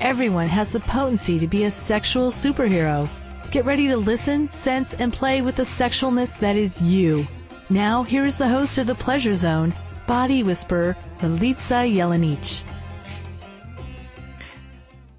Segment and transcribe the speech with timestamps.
[0.00, 3.08] Everyone has the potency to be a sexual superhero.
[3.50, 7.26] Get ready to listen, sense, and play with the sexualness that is you.
[7.68, 9.74] Now, here is the host of The Pleasure Zone,
[10.06, 12.64] Body Whisperer, Milica Jelenic.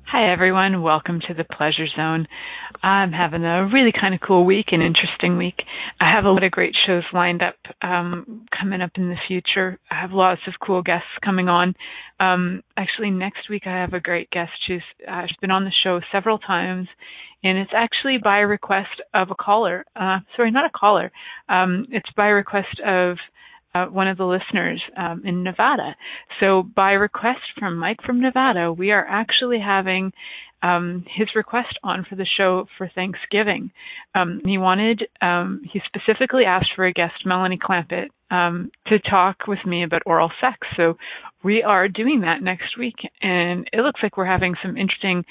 [0.03, 0.81] Hi, everyone.
[0.81, 2.27] Welcome to the Pleasure Zone.
[2.83, 5.61] I'm having a really kind of cool week, an interesting week.
[5.99, 9.77] I have a lot of great shows lined up um, coming up in the future.
[9.91, 11.75] I have lots of cool guests coming on.
[12.19, 14.51] Um, actually, next week I have a great guest.
[14.67, 16.87] She's, uh, she's been on the show several times,
[17.43, 19.85] and it's actually by request of a caller.
[19.95, 21.11] Uh, sorry, not a caller.
[21.49, 23.17] Um, it's by request of
[23.73, 25.95] uh, one of the listeners um, in Nevada.
[26.39, 30.11] So, by request from Mike from Nevada, we are actually having
[30.63, 33.71] um, his request on for the show for Thanksgiving.
[34.15, 39.47] Um, he wanted, um, he specifically asked for a guest, Melanie Clampett, um, to talk
[39.47, 40.57] with me about oral sex.
[40.77, 40.97] So
[41.43, 45.23] we are doing that next week, and it looks like we're having some interesting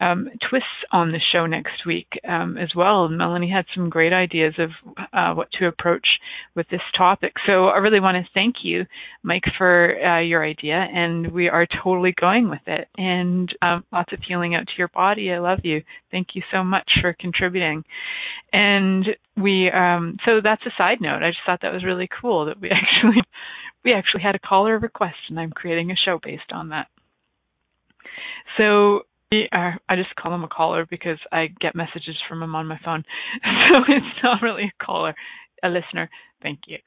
[0.00, 3.08] um, twists on the show next week um, as well.
[3.08, 4.70] Melanie had some great ideas of
[5.12, 6.06] uh, what to approach
[6.54, 7.34] with this topic.
[7.46, 8.86] So I really want to thank you,
[9.22, 12.88] Mike, for uh, your idea, and we are totally going with it.
[12.96, 15.32] And um, lots of healing out to your body.
[15.32, 15.82] I love you.
[16.10, 17.84] Thank you so much for contributing.
[18.52, 21.22] And we, um, so that's a side note.
[21.22, 23.22] I just thought that was really cool that we actually
[23.84, 26.88] we actually had a caller request, and I'm creating a show based on that.
[28.56, 32.66] So uh, I just call him a caller because I get messages from him on
[32.66, 33.04] my phone.
[33.44, 35.14] So it's not really a caller,
[35.62, 36.10] a listener.
[36.42, 36.78] Thank you.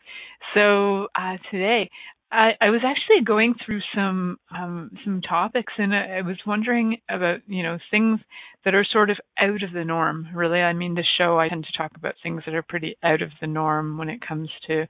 [0.53, 1.89] So uh, today,
[2.33, 6.97] I, I, was actually going through some um, some topics, and I, I, was wondering
[7.07, 8.19] about you know things
[8.65, 10.27] that are sort of out of the norm.
[10.33, 13.21] Really, I mean, the show I tend to talk about things that are pretty out
[13.21, 14.87] of the norm when it comes to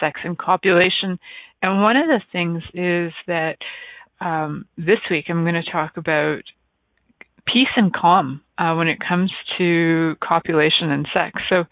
[0.00, 1.18] sex and copulation.
[1.62, 3.56] And one of the things is that
[4.20, 6.42] um, this week I'm going to talk about
[7.46, 11.40] peace and calm uh, when it comes to copulation and sex.
[11.48, 11.64] So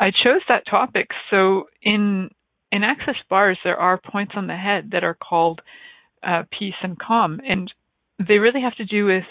[0.00, 1.08] I chose that topic.
[1.30, 2.30] So in
[2.74, 5.60] in access bars, there are points on the head that are called
[6.26, 7.72] uh, peace and calm, and
[8.18, 9.24] they really have to do with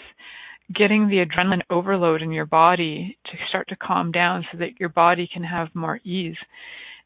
[0.74, 4.88] getting the adrenaline overload in your body to start to calm down so that your
[4.88, 6.38] body can have more ease.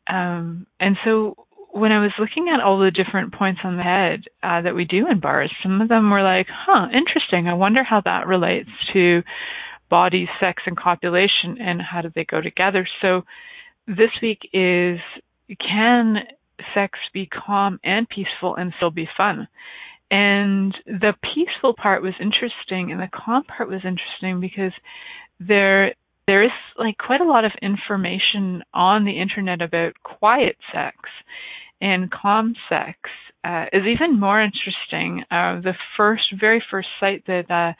[0.06, 1.34] Um, and so
[1.72, 4.84] when I was looking at all the different points on the head uh, that we
[4.84, 7.48] do in bars, some of them were like, huh, interesting.
[7.48, 9.22] I wonder how that relates to
[9.91, 12.87] body, sex, and copulation and how do they go together.
[13.03, 13.22] So
[13.88, 15.00] this week is
[15.56, 16.16] can
[16.75, 19.48] sex be calm and peaceful and still be fun?
[20.10, 24.72] And the peaceful part was interesting and the calm part was interesting because
[25.38, 25.94] there
[26.26, 30.97] there is like quite a lot of information on the internet about quiet sex
[31.80, 32.98] and calm sex
[33.44, 35.22] uh, is even more interesting.
[35.30, 37.72] Uh, the first, very first site that uh,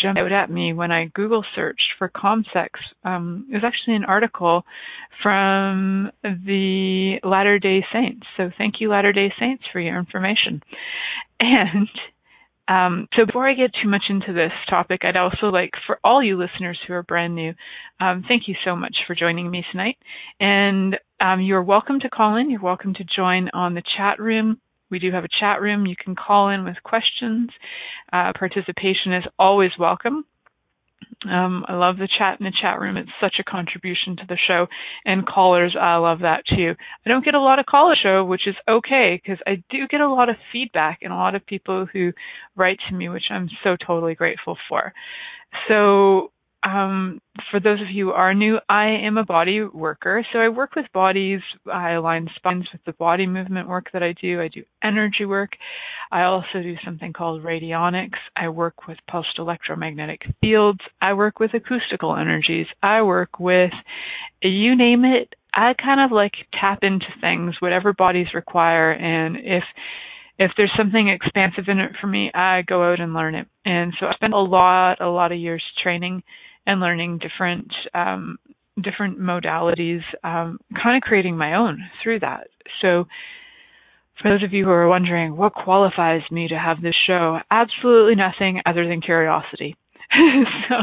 [0.00, 2.44] jumped out at me when I Google searched for ComSex.
[2.52, 4.64] sex um, is actually an article
[5.22, 8.26] from the Latter Day Saints.
[8.36, 10.62] So thank you, Latter Day Saints, for your information.
[11.38, 11.88] And
[12.68, 16.22] um, so before I get too much into this topic, I'd also like for all
[16.22, 17.54] you listeners who are brand new,
[18.00, 19.96] um, thank you so much for joining me tonight.
[20.40, 22.50] And um, you're welcome to call in.
[22.50, 24.60] You're welcome to join on the chat room.
[24.90, 25.86] We do have a chat room.
[25.86, 27.50] You can call in with questions.
[28.12, 30.24] Uh, participation is always welcome.
[31.28, 32.96] Um, I love the chat in the chat room.
[32.96, 34.66] It's such a contribution to the show.
[35.04, 36.74] And callers, I love that too.
[37.04, 40.00] I don't get a lot of caller show, which is okay because I do get
[40.00, 42.12] a lot of feedback and a lot of people who
[42.54, 44.92] write to me, which I'm so totally grateful for.
[45.68, 46.32] So
[46.66, 47.20] um,
[47.50, 50.26] for those of you who are new, I am a body worker.
[50.32, 51.40] So I work with bodies.
[51.72, 54.40] I align spines with the body movement work that I do.
[54.40, 55.50] I do energy work.
[56.10, 58.18] I also do something called radionics.
[58.34, 60.80] I work with pulsed electromagnetic fields.
[61.00, 62.66] I work with acoustical energies.
[62.82, 63.72] I work with,
[64.42, 65.34] you name it.
[65.54, 68.90] I kind of like tap into things, whatever bodies require.
[68.90, 69.62] And if
[70.38, 73.46] if there's something expansive in it for me, I go out and learn it.
[73.64, 76.22] And so I spent a lot, a lot of years training
[76.66, 78.38] and learning different um,
[78.82, 82.48] different modalities, um, kind of creating my own through that.
[82.82, 83.04] So,
[84.20, 88.14] for those of you who are wondering what qualifies me to have this show, absolutely
[88.14, 89.76] nothing other than curiosity.
[90.68, 90.74] so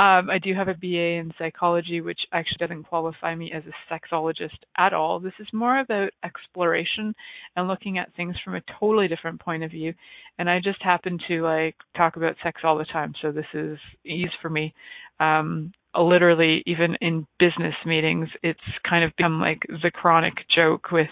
[0.00, 3.92] um, I do have a BA in psychology, which actually doesn't qualify me as a
[3.92, 5.20] sexologist at all.
[5.20, 7.14] This is more about exploration
[7.56, 9.94] and looking at things from a totally different point of view.
[10.38, 13.78] And I just happen to like talk about sex all the time, so this is
[14.04, 14.74] ease for me.
[15.22, 21.10] Um, literally, even in business meetings, it's kind of become like the chronic joke with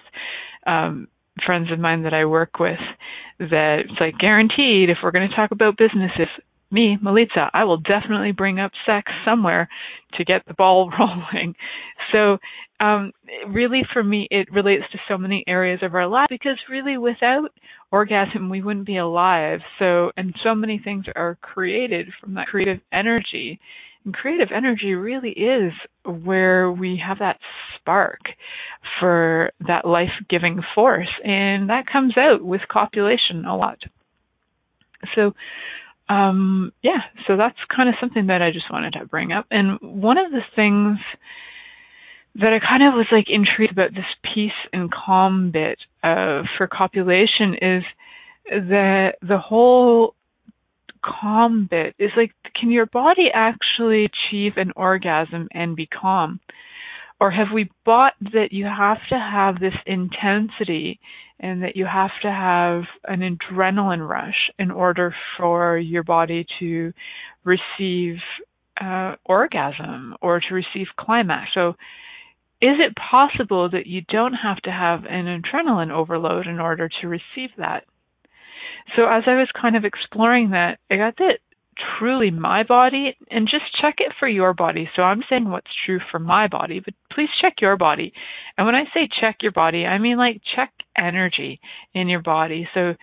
[0.66, 1.08] um,
[1.44, 2.78] friends of mine that I work with
[3.38, 6.28] that it's like guaranteed if we're going to talk about businesses,
[6.70, 9.68] me, Milica, I will definitely bring up sex somewhere
[10.14, 11.54] to get the ball rolling.
[12.12, 12.38] So,
[12.78, 13.12] um,
[13.48, 17.50] really for me, it relates to so many areas of our life because really without
[17.92, 19.60] orgasm, we wouldn't be alive.
[19.78, 23.60] So, and so many things are created from that creative energy.
[24.04, 25.72] And creative energy really is
[26.04, 27.38] where we have that
[27.76, 28.20] spark
[28.98, 31.08] for that life giving force.
[31.24, 33.78] And that comes out with copulation a lot.
[35.14, 35.32] So,
[36.08, 39.46] um, yeah, so that's kind of something that I just wanted to bring up.
[39.50, 40.98] And one of the things
[42.36, 44.04] that I kind of was like intrigued about this
[44.34, 47.82] peace and calm bit for copulation is
[48.50, 50.14] that the whole
[51.04, 56.40] calm bit is like, can your body actually achieve an orgasm and be calm?
[57.20, 61.00] Or have we bought that you have to have this intensity
[61.38, 66.92] and that you have to have an adrenaline rush in order for your body to
[67.44, 68.16] receive
[68.80, 71.50] uh, orgasm or to receive climax.
[71.54, 71.70] So,
[72.62, 77.08] is it possible that you don't have to have an adrenaline overload in order to
[77.08, 77.84] receive that?
[78.96, 81.38] So, as I was kind of exploring that, I got that
[81.98, 84.88] truly my body and just check it for your body.
[84.96, 88.12] So I'm saying what's true for my body, but please check your body.
[88.56, 91.60] And when I say check your body, I mean like check energy
[91.94, 92.68] in your body.
[92.74, 92.94] So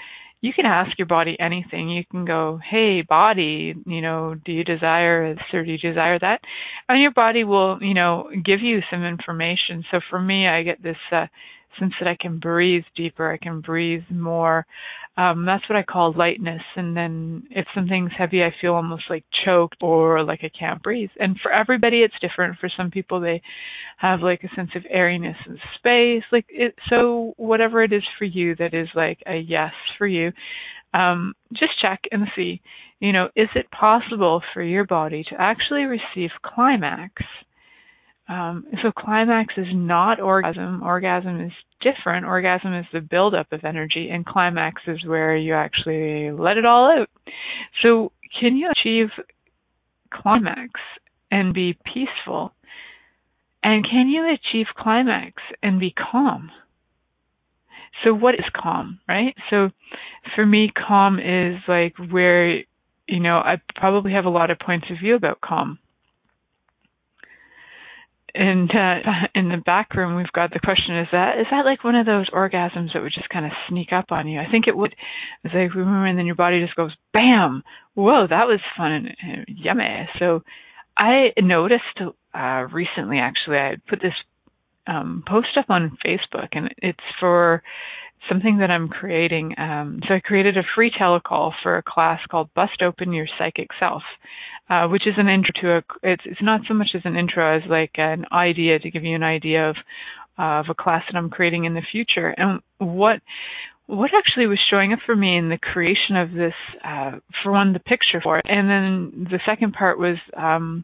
[0.42, 1.90] you can ask your body anything.
[1.90, 6.20] You can go, hey, body, you know, do you desire this or do you desire
[6.20, 6.42] that?
[6.88, 9.84] And your body will, you know, give you some information.
[9.90, 11.26] So for me, I get this uh,
[11.80, 14.66] sense that I can breathe deeper, I can breathe more.
[15.18, 16.62] Um, that's what I call lightness.
[16.76, 21.10] And then if something's heavy, I feel almost like choked or like I can't breathe.
[21.20, 22.60] And for everybody, it's different.
[22.60, 23.42] For some people, they
[23.98, 26.24] have like a sense of airiness and space.
[26.32, 30.32] Like it, so whatever it is for you that is like a yes for you,
[30.94, 32.62] um, just check and see,
[33.00, 37.14] you know, is it possible for your body to actually receive climax
[38.28, 40.84] um, so climax is not orgasm.
[40.84, 42.26] Orgasm is different.
[42.26, 46.92] Orgasm is the buildup of energy, and climax is where you actually let it all
[46.92, 47.10] out.
[47.82, 49.08] So can you achieve
[50.12, 50.72] climax
[51.32, 52.54] and be peaceful?
[53.64, 56.52] And can you achieve climax and be calm?
[58.04, 59.36] So what is calm, right?
[59.50, 59.70] So
[60.36, 62.58] for me, calm is like where,
[63.08, 65.80] you know, I probably have a lot of points of view about calm
[68.38, 71.84] and uh, in the back room we've got the question is that is that like
[71.84, 74.40] one of those orgasms that would just kind of sneak up on you?
[74.40, 74.94] I think it would
[75.44, 77.64] it's like and then your body just goes bam!
[77.96, 80.08] Whoa that was fun and, and yummy.
[80.20, 80.44] So
[80.98, 82.02] i noticed
[82.34, 84.14] uh recently actually i put this
[84.88, 87.62] um post up on facebook and it's for
[88.30, 92.50] something that i'm creating um so i created a free telecall for a class called
[92.56, 94.02] bust open your psychic self
[94.70, 96.12] uh, which is an intro to a.
[96.12, 99.16] It's it's not so much as an intro as like an idea to give you
[99.16, 99.76] an idea of
[100.38, 102.34] uh, of a class that I'm creating in the future.
[102.38, 103.22] And what
[103.88, 107.72] what actually was showing up for me in the creation of this, uh, for one,
[107.72, 110.84] the picture for it, and then the second part was um,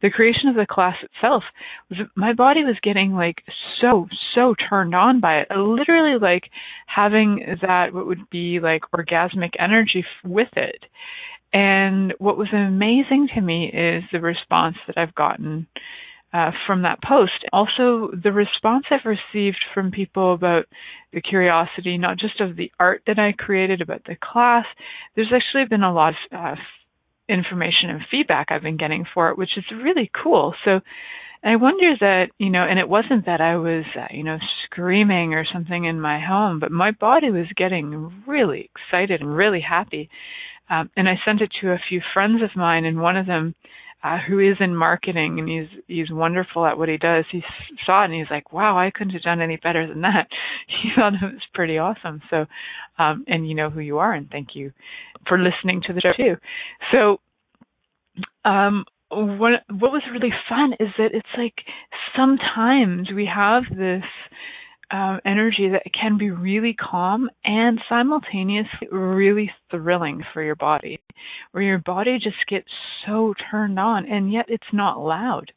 [0.00, 1.42] the creation of the class itself.
[1.90, 3.42] Was my body was getting like
[3.80, 6.44] so so turned on by it, literally like
[6.86, 10.84] having that what would be like orgasmic energy with it.
[11.52, 15.66] And what was amazing to me is the response that I've gotten
[16.32, 17.44] uh, from that post.
[17.52, 20.66] Also, the response I've received from people about
[21.12, 24.66] the curiosity, not just of the art that I created, about the class.
[25.14, 26.54] There's actually been a lot of uh,
[27.28, 30.54] information and feedback I've been getting for it, which is really cool.
[30.64, 30.80] So
[31.42, 35.32] I wonder that, you know, and it wasn't that I was, uh, you know, screaming
[35.32, 40.10] or something in my home, but my body was getting really excited and really happy
[40.68, 43.54] um, and I sent it to a few friends of mine, and one of them,
[44.02, 47.42] uh, who is in marketing and he's he's wonderful at what he does, he
[47.84, 50.28] saw it and he's like, "Wow, I couldn't have done any better than that."
[50.82, 52.20] He thought it was pretty awesome.
[52.30, 52.46] So,
[52.98, 54.72] um, and you know who you are, and thank you
[55.26, 56.36] for listening to the show too.
[56.92, 57.20] So,
[58.48, 61.54] um, what what was really fun is that it's like
[62.16, 64.04] sometimes we have this
[64.90, 71.00] um, energy that can be really calm and simultaneously really thrilling for your body,
[71.52, 72.68] where your body just gets
[73.04, 75.52] so turned on and yet it's not loud.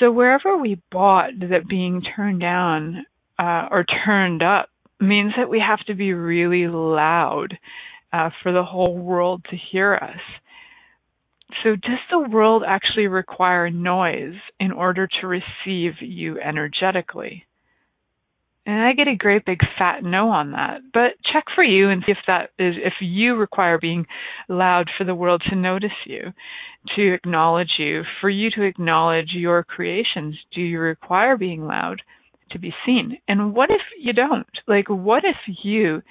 [0.00, 3.06] So wherever we bought that being turned down
[3.38, 7.58] uh, or turned up means that we have to be really loud
[8.12, 10.20] uh, for the whole world to hear us.
[11.62, 17.44] So does the world actually require noise in order to receive you energetically?
[18.66, 20.80] And I get a great big fat no on that.
[20.92, 24.06] But check for you and see if that is, if you require being
[24.48, 26.32] loud for the world to notice you,
[26.96, 30.36] to acknowledge you, for you to acknowledge your creations.
[30.54, 32.00] Do you require being loud
[32.50, 33.18] to be seen?
[33.28, 34.46] And what if you don't?
[34.66, 36.02] Like, what if you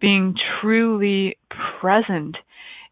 [0.00, 1.36] being truly
[1.80, 2.36] present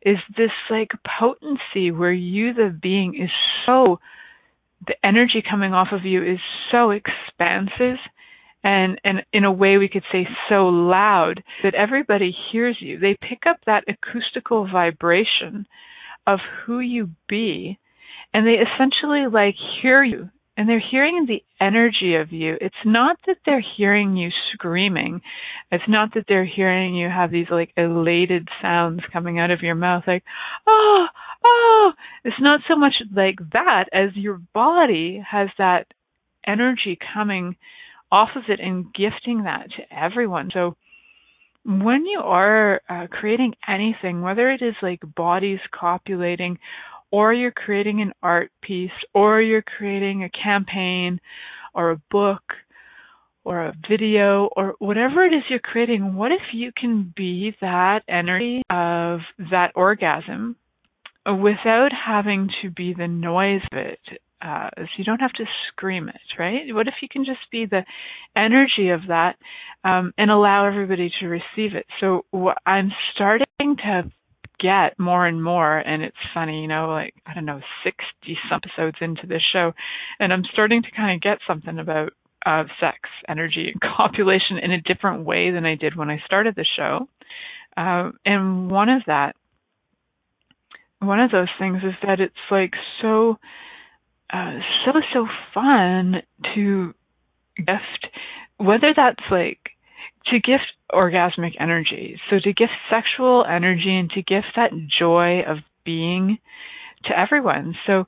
[0.03, 3.31] is this like potency where you, the being, is
[3.65, 3.99] so,
[4.87, 6.39] the energy coming off of you is
[6.71, 7.99] so expansive
[8.65, 12.99] and and in a way we could say so loud that everybody hears you.
[12.99, 15.67] They pick up that acoustical vibration
[16.27, 17.79] of who you be
[18.35, 22.57] and they essentially like hear you and they're hearing the energy of you.
[22.61, 25.21] It's not that they're hearing you screaming.
[25.71, 29.75] It's not that they're hearing you have these like elated sounds coming out of your
[29.75, 30.25] mouth like,
[30.67, 31.07] oh,
[31.45, 31.93] oh.
[32.25, 35.87] It's not so much like that as your body has that
[36.47, 37.57] energy coming
[38.17, 40.49] off of it and gifting that to everyone.
[40.55, 40.75] So
[41.67, 46.59] when you are uh, creating anything, whether it is like bodies copulating,
[47.11, 51.21] or you're creating an art piece, or you're creating a campaign,
[51.75, 52.43] or a book,
[53.45, 58.01] or a video, or whatever it is you're creating, what if you can be that
[58.09, 59.21] energy of
[59.51, 60.57] that orgasm
[61.27, 64.01] without having to be the noise of it
[64.47, 66.63] uh, so you don't have to scream it, right?
[66.73, 67.85] What if you can just be the
[68.37, 69.37] energy of that
[69.83, 71.87] um, and allow everybody to receive it?
[72.01, 72.25] So
[72.65, 74.05] I'm starting to
[74.61, 78.61] get more and more, and it's funny, you know, like I don't know, 60 some
[78.63, 79.73] episodes into this show,
[80.21, 82.13] and I'm starting to kind of get something about
[82.45, 82.99] uh, sex,
[83.29, 87.09] energy, and copulation in a different way than I did when I started the show.
[87.77, 89.35] Uh, and one of that,
[91.01, 92.73] one of those things is that it's like
[93.03, 93.37] so
[94.33, 96.23] uh, so so fun
[96.55, 96.95] to
[97.57, 98.09] gift
[98.59, 99.71] whether that's like
[100.27, 102.19] to gift orgasmic energy.
[102.31, 106.39] So to gift sexual energy and to gift that joy of being
[107.05, 107.77] to everyone.
[107.87, 108.07] So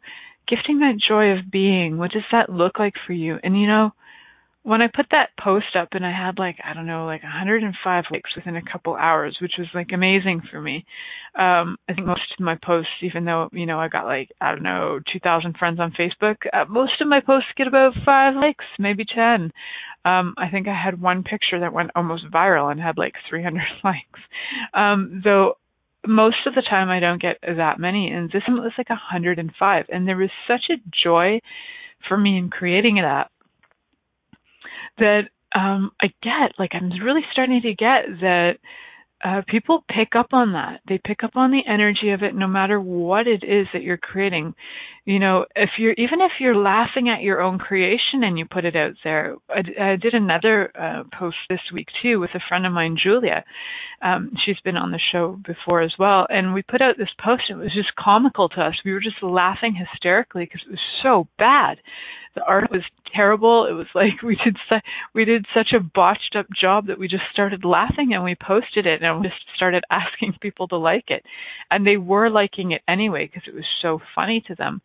[0.48, 3.38] gifting that joy of being what does that look like for you?
[3.42, 3.92] And you know
[4.62, 8.04] when I put that post up and I had like I don't know like 105
[8.10, 10.84] likes within a couple hours, which was like amazing for me.
[11.34, 14.50] Um, I think most of my posts, even though you know I got like I
[14.50, 18.64] don't know 2,000 friends on Facebook, uh, most of my posts get about five likes,
[18.78, 19.52] maybe 10.
[20.04, 23.62] Um, I think I had one picture that went almost viral and had like 300
[23.84, 24.20] likes.
[24.74, 25.54] Um, though
[26.06, 29.86] most of the time I don't get that many, and this one was like 105,
[29.88, 31.40] and there was such a joy
[32.08, 33.30] for me in creating that
[34.98, 38.58] that um, I get, like I'm really starting to get that
[39.24, 40.80] uh, people pick up on that.
[40.88, 43.96] They pick up on the energy of it, no matter what it is that you're
[43.96, 44.54] creating.
[45.04, 48.64] You know, if you're even if you're laughing at your own creation and you put
[48.64, 49.36] it out there.
[49.48, 53.44] I, I did another uh, post this week too with a friend of mine, Julia.
[54.02, 57.44] Um, she's been on the show before as well, and we put out this post.
[57.50, 58.74] It was just comical to us.
[58.84, 61.78] We were just laughing hysterically because it was so bad
[62.38, 62.82] the art was
[63.14, 63.66] terrible.
[63.68, 67.08] It was like we did su- we did such a botched up job that we
[67.08, 71.24] just started laughing and we posted it we just started asking people to like it,
[71.70, 74.80] and they were liking it anyway because it was so funny to them,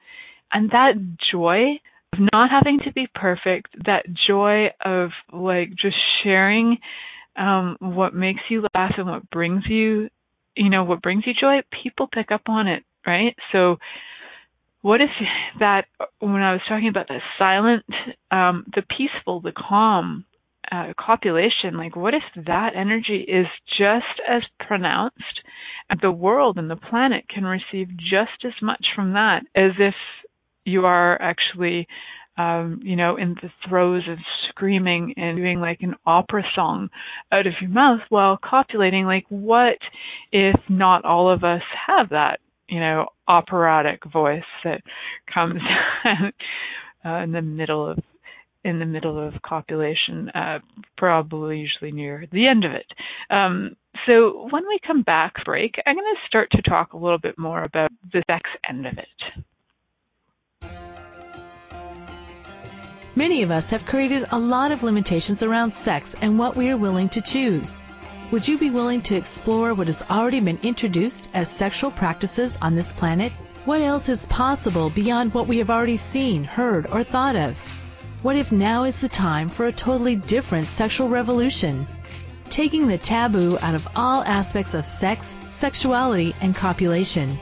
[0.52, 0.94] and that
[1.32, 1.80] joy
[2.14, 6.78] of not having to be perfect, that joy of like just sharing
[7.36, 10.08] um what makes you laugh and what brings you
[10.56, 13.36] you know what brings you joy people pick up on it right?
[13.52, 13.78] So
[14.82, 15.10] what if
[15.60, 15.86] that
[16.20, 17.86] when I was talking about the silent,
[18.32, 20.26] um, the peaceful, the calm
[20.74, 23.46] uh, copulation, like what if that energy is
[23.78, 25.42] just as pronounced
[25.90, 29.94] and the world and the planet can receive just as much from that as if
[30.66, 31.88] you are actually
[32.36, 34.18] um, you know, in the throes of
[34.50, 36.90] screaming and doing like an opera song
[37.32, 39.78] out of your mouth while copulating, like what
[40.32, 44.82] if not all of us have that you know, operatic voice that
[45.32, 45.62] comes
[47.06, 48.00] uh, in the middle of
[48.64, 50.60] in the middle of copulation, uh,
[50.98, 52.86] probably usually near the end of it.
[53.30, 57.20] Um, so when we come back break, I'm going to start to talk a little
[57.20, 59.08] bit more about the sex end of it.
[63.16, 66.78] Many of us have created a lot of limitations around sex and what we are
[66.78, 67.84] willing to choose.
[68.32, 72.74] Would you be willing to explore what has already been introduced as sexual practices on
[72.74, 73.32] this planet?
[73.66, 77.56] What else is possible beyond what we have already seen, heard, or thought of?
[78.24, 81.86] What if now is the time for a totally different sexual revolution?
[82.50, 87.38] Taking the taboo out of all aspects of sex, sexuality, and copulation.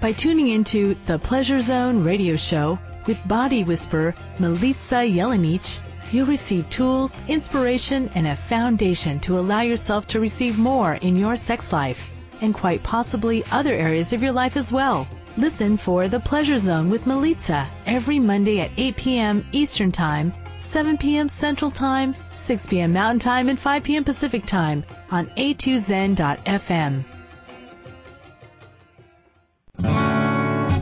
[0.00, 6.66] By tuning into the Pleasure Zone radio show with body whisperer Milica Jelenic, you'll receive
[6.70, 12.08] tools, inspiration, and a foundation to allow yourself to receive more in your sex life
[12.40, 15.06] and quite possibly other areas of your life as well.
[15.38, 19.46] Listen for The Pleasure Zone with Milica every Monday at 8 p.m.
[19.50, 21.30] Eastern Time, 7 p.m.
[21.30, 22.92] Central Time, 6 p.m.
[22.92, 24.04] Mountain Time, and 5 p.m.
[24.04, 27.04] Pacific Time on a2zen.fm.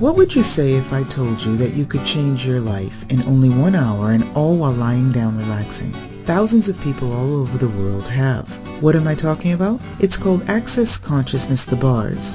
[0.01, 3.23] What would you say if I told you that you could change your life in
[3.27, 5.93] only one hour and all while lying down relaxing?
[6.25, 8.49] Thousands of people all over the world have.
[8.83, 9.81] What am I talking about?
[10.01, 12.35] It's called Access Consciousness The Bars.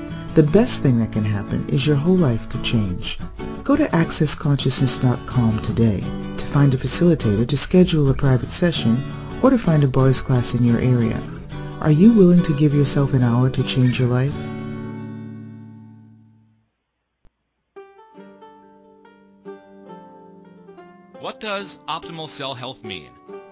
[0.33, 3.19] The best thing that can happen is your whole life could change.
[3.65, 5.99] Go to accessconsciousness.com today
[6.37, 9.03] to find a facilitator to schedule a private session
[9.43, 11.21] or to find a bars class in your area.
[11.81, 14.31] Are you willing to give yourself an hour to change your life?
[21.19, 23.09] What does optimal cell health mean?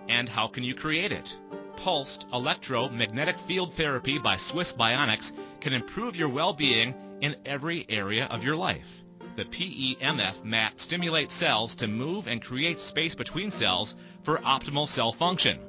[0.07, 1.36] And how can you create it?
[1.75, 8.44] Pulsed electromagnetic field therapy by Swiss Bionics can improve your well-being in every area of
[8.44, 9.04] your life.
[9.36, 15.13] The PEMF mat stimulates cells to move and create space between cells for optimal cell
[15.13, 15.60] function.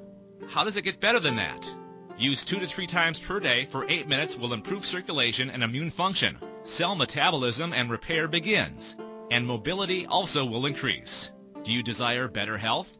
[0.48, 1.72] How does it get better than that?
[2.18, 5.90] Use two to three times per day for eight minutes will improve circulation and immune
[5.90, 6.36] function.
[6.64, 8.96] Cell metabolism and repair begins,
[9.30, 11.30] and mobility also will increase.
[11.62, 12.98] Do you desire better health?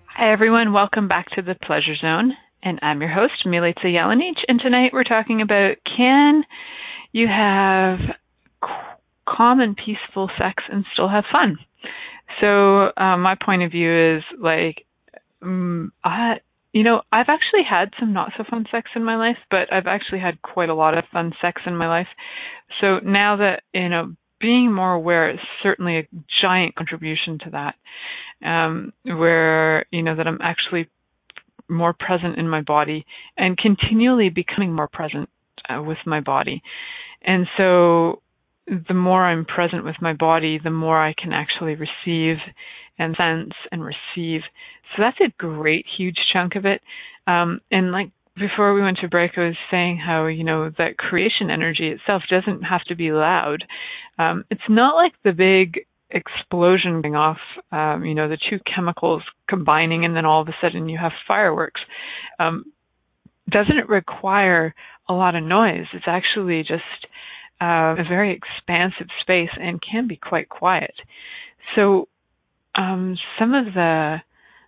[0.06, 0.72] Hi, everyone.
[0.72, 5.04] Welcome back to the Pleasure Zone and I'm your host, Milica Jelenic, and tonight we're
[5.04, 6.44] talking about can
[7.12, 7.98] you have
[9.36, 11.58] calm and peaceful sex and still have fun?
[12.40, 14.84] So uh, my point of view is like,
[15.42, 16.40] um, I,
[16.72, 19.86] you know, I've actually had some not so fun sex in my life, but I've
[19.86, 22.08] actually had quite a lot of fun sex in my life.
[22.80, 26.08] So now that you know, being more aware is certainly a
[26.42, 27.74] giant contribution to that.
[28.40, 30.88] Um, where you know that I'm actually
[31.68, 33.04] more present in my body
[33.36, 35.28] and continually becoming more present
[35.68, 36.62] uh, with my body.
[37.22, 38.22] And so
[38.88, 42.36] the more I'm present with my body, the more I can actually receive
[42.98, 44.42] and sense and receive.
[44.96, 46.80] So that's a great, huge chunk of it.
[47.26, 50.98] Um, and like before we went to break, I was saying how, you know, that
[50.98, 53.64] creation energy itself doesn't have to be loud.
[54.18, 57.38] Um, it's not like the big explosion going off,
[57.72, 61.12] um, you know, the two chemicals combining, and then all of a sudden you have
[61.26, 61.80] fireworks.
[62.38, 62.64] Um,
[63.50, 64.74] doesn't it require
[65.08, 65.86] a lot of noise?
[65.92, 66.82] It's actually just
[67.60, 70.94] uh, a very expansive space and can be quite quiet.
[71.74, 72.08] So,
[72.74, 74.18] um, some of the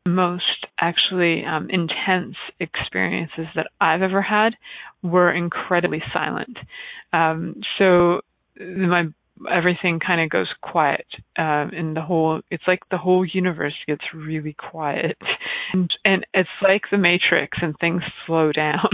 [0.07, 4.55] most actually um, intense experiences that I've ever had
[5.03, 6.59] were incredibly silent.
[7.13, 8.21] Um, so
[8.59, 9.05] my
[9.51, 11.07] everything kind of goes quiet
[11.39, 15.17] um and the whole it's like the whole universe gets really quiet.
[15.73, 18.89] And, and it's like the matrix and things slow down.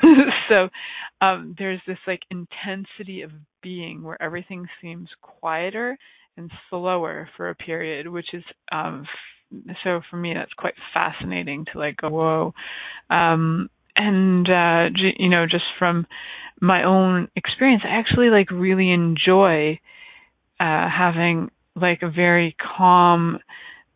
[0.48, 0.68] So
[1.22, 3.30] um, there's this like intensity of
[3.62, 5.96] being where everything seems quieter
[6.36, 9.06] and slower for a period, which is um,
[9.84, 12.54] so for me that's quite fascinating to like go whoa,
[13.10, 16.06] um, and uh, you know just from
[16.62, 19.80] my own experience, I actually like really enjoy
[20.60, 23.38] uh, having like a very calm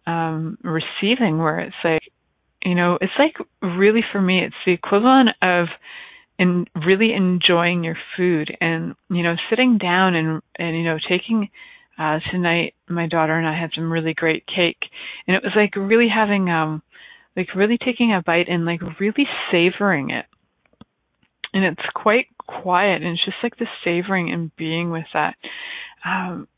[0.07, 2.03] um, receiving where it's like
[2.65, 5.67] you know it's like really for me it's the equivalent of
[6.39, 11.49] in really enjoying your food and you know sitting down and and you know taking
[11.99, 14.83] uh tonight my daughter and I had some really great cake
[15.27, 16.83] and it was like really having um
[17.37, 20.25] like really taking a bite and like really savoring it.
[21.53, 25.35] And it's quite quiet and it's just like the savoring and being with that
[26.05, 26.49] um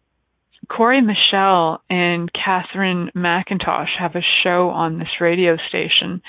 [0.68, 6.20] Corey Michelle and Catherine McIntosh have a show on this radio station.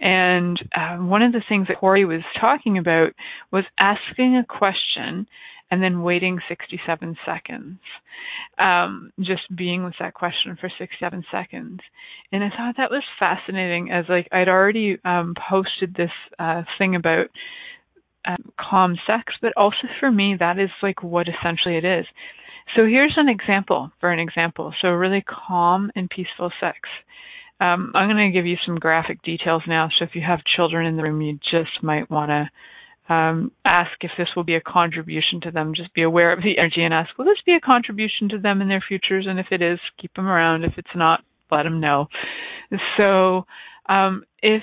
[0.00, 3.12] And uh, one of the things that Corey was talking about
[3.50, 5.26] was asking a question
[5.70, 7.78] and then waiting 67 seconds.
[8.58, 11.80] Um, just being with that question for 67 seconds.
[12.30, 16.94] And I thought that was fascinating as like I'd already um, posted this uh, thing
[16.94, 17.26] about
[18.26, 22.06] um, calm sex, but also for me, that is like what essentially it is.
[22.76, 24.72] So here's an example for an example.
[24.80, 26.78] So really calm and peaceful sex.
[27.60, 29.88] Um, I'm going to give you some graphic details now.
[29.98, 33.90] So if you have children in the room, you just might want to um, ask
[34.00, 35.74] if this will be a contribution to them.
[35.74, 38.62] Just be aware of the energy and ask, will this be a contribution to them
[38.62, 39.26] in their futures?
[39.28, 40.64] And if it is, keep them around.
[40.64, 42.06] If it's not, let them know.
[42.96, 43.44] So
[43.88, 44.62] um, if,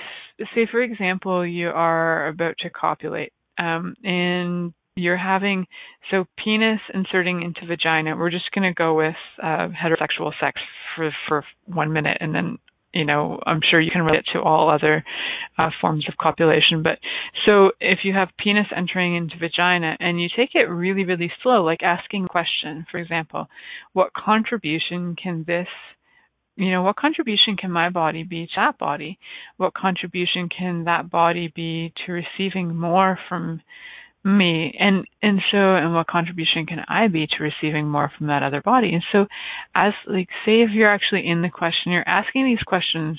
[0.56, 5.68] say, for example, you are about to copulate, um, and you're having
[6.12, 8.16] so penis inserting into vagina.
[8.16, 10.60] We're just going to go with uh, heterosexual sex
[10.96, 12.58] for for one minute, and then
[12.94, 15.04] you know I'm sure you can relate to all other
[15.58, 16.84] uh, forms of copulation.
[16.84, 17.00] But
[17.46, 21.64] so if you have penis entering into vagina and you take it really really slow,
[21.64, 23.48] like asking a question, for example,
[23.94, 25.68] what contribution can this
[26.60, 29.18] you know, what contribution can my body be to that body?
[29.58, 33.62] What contribution can that body be to receiving more from
[34.26, 38.44] me and and so and what contribution can i be to receiving more from that
[38.44, 39.26] other body and so
[39.76, 43.18] as like say if you're actually in the question you're asking these questions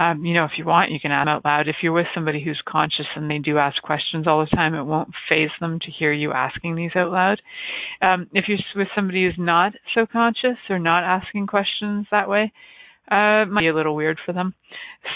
[0.00, 2.42] um, you know if you want you can ask out loud if you're with somebody
[2.42, 5.90] who's conscious and they do ask questions all the time it won't faze them to
[5.90, 7.40] hear you asking these out loud
[8.02, 12.52] um, if you're with somebody who's not so conscious or not asking questions that way
[13.10, 14.54] uh, might be a little weird for them.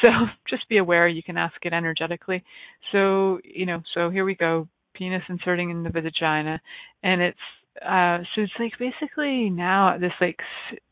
[0.02, 0.08] So
[0.48, 2.42] just be aware you can ask it energetically.
[2.90, 6.60] So, you know, so here we go penis inserting in the vagina,
[7.02, 7.38] and it's
[7.84, 10.38] uh so it's like basically now this like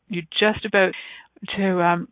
[0.09, 0.93] you're just about
[1.55, 2.07] to um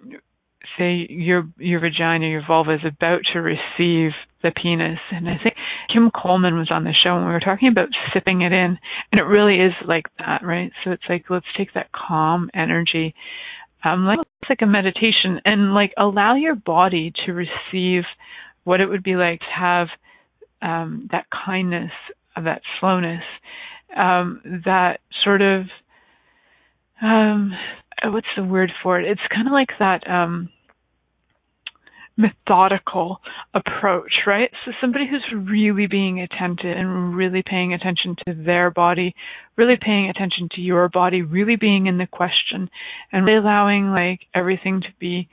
[0.78, 4.12] say your your vagina, your vulva is about to receive
[4.44, 5.00] the penis.
[5.12, 5.56] And I think
[5.92, 8.78] Kim Coleman was on the show and we were talking about sipping it in.
[9.12, 10.72] And it really is like that, right?
[10.84, 13.14] So it's like let's take that calm energy.
[13.84, 18.04] Um like it's like a meditation and like allow your body to receive
[18.64, 19.88] what it would be like to have
[20.62, 21.92] um, that kindness,
[22.36, 23.24] of that slowness,
[23.96, 25.66] um, that sort of
[27.02, 27.52] um,
[28.04, 29.10] what's the word for it?
[29.10, 30.50] It's kind of like that um,
[32.18, 33.20] methodical
[33.54, 34.50] approach, right?
[34.66, 39.16] So somebody who's really being attentive and really paying attention to their body,
[39.56, 42.70] really paying attention to your body, really being in the question,
[43.12, 45.30] and really allowing like everything to be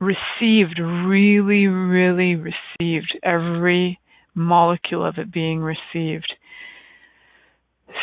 [0.00, 3.98] received, really, really received every
[4.34, 6.32] molecule of it being received.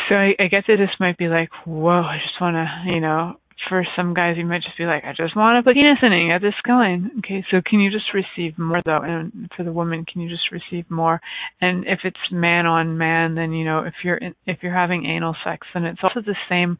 [0.08, 3.00] So I, I get that this might be like, whoa, I just want to, you
[3.00, 3.36] know,
[3.68, 6.12] for some guys, you might just be like, I just want to put penis in
[6.12, 7.10] and get this going.
[7.18, 9.00] Okay, so can you just receive more though?
[9.02, 11.20] And for the woman, can you just receive more?
[11.60, 15.06] And if it's man on man, then you know, if you're in, if you're having
[15.06, 16.78] anal sex, then it's also the same,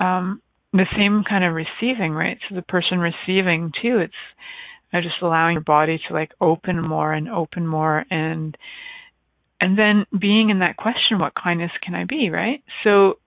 [0.00, 0.40] um,
[0.72, 2.38] the same kind of receiving, right?
[2.48, 4.14] So the person receiving too, it's
[4.92, 8.56] you know, just allowing your body to like open more and open more and
[9.60, 12.62] and then being in that question, what kindness can I be, right?
[12.84, 13.18] So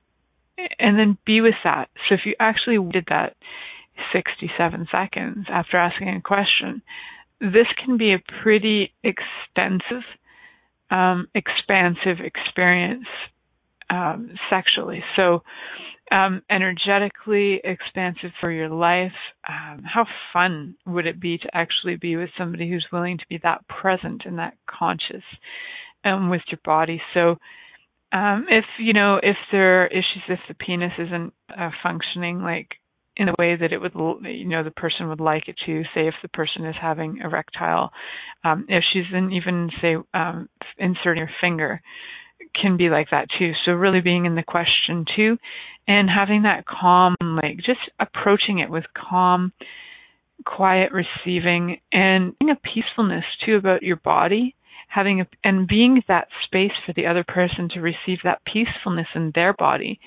[0.80, 1.90] and then be with that.
[2.08, 3.36] So if you actually did that
[4.14, 6.82] 67 seconds after asking a question,
[7.40, 10.04] this can be a pretty extensive,
[10.92, 13.08] um, expansive experience
[13.90, 15.04] um, sexually.
[15.16, 15.42] So
[16.12, 19.14] um, energetically expansive for your life.
[19.48, 23.40] Um, how fun would it be to actually be with somebody who's willing to be
[23.44, 25.24] that present and that conscious
[26.04, 27.02] um, with your body?
[27.14, 27.38] So,
[28.12, 32.70] um, if you know if there are issues, if the penis isn't uh, functioning like
[33.16, 33.94] in the way that it would,
[34.24, 35.84] you know, the person would like it to.
[35.94, 37.92] Say if the person is having erectile,
[38.46, 41.82] um, if she's in even say um, inserting her finger
[42.60, 43.52] can be like that too.
[43.66, 45.38] So really being in the question too
[45.88, 49.52] and having that calm, like just approaching it with calm,
[50.46, 54.56] quiet receiving and a peacefulness too about your body
[54.90, 59.32] having a, and being that space for the other person to receive that peacefulness in
[59.34, 60.00] their body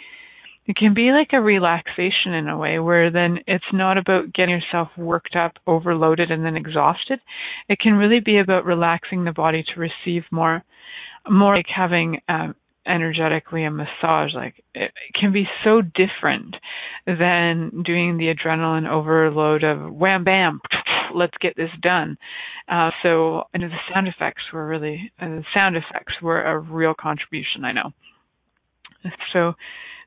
[0.66, 4.54] it can be like a relaxation in a way where then it's not about getting
[4.54, 7.18] yourself worked up, overloaded, and then exhausted.
[7.68, 10.62] It can really be about relaxing the body to receive more,
[11.28, 12.54] more like having um,
[12.86, 14.34] energetically a massage.
[14.34, 16.54] Like it, it can be so different
[17.06, 20.60] than doing the adrenaline overload of wham bam,
[21.14, 22.16] let's get this done.
[22.68, 26.94] Uh, so, and the sound effects were really, uh, the sound effects were a real
[26.98, 27.64] contribution.
[27.64, 27.92] I know.
[29.32, 29.54] So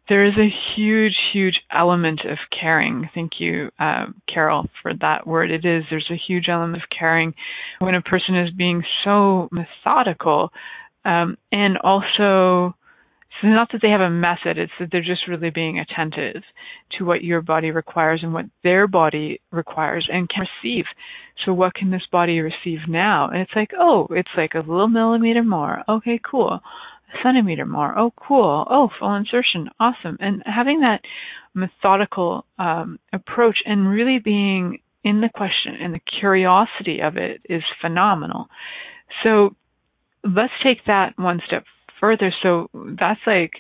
[0.08, 3.10] there is a huge, huge element of caring.
[3.13, 5.52] Thank you, uh, Carol, for that word.
[5.52, 5.84] It is.
[5.89, 7.34] There's a huge element of caring
[7.80, 10.52] when a person is being so methodical,
[11.04, 12.76] um, and also.
[13.43, 16.41] It's not that they have a method, it's that they're just really being attentive
[16.98, 20.86] to what your body requires and what their body requires and can receive.
[21.45, 23.28] So what can this body receive now?
[23.28, 25.84] And it's like, oh, it's like a little millimeter more.
[25.89, 27.98] Okay, cool A centimeter more.
[27.98, 28.65] Oh, cool.
[28.69, 29.69] Oh, full insertion.
[29.80, 30.17] Awesome.
[30.21, 31.02] And having that
[31.54, 37.63] methodical um, approach and really being in the question and the curiosity of it is
[37.82, 38.48] phenomenal.
[39.24, 39.56] So
[40.24, 41.63] let's take that one step
[42.06, 42.34] further.
[42.44, 43.54] So that's like,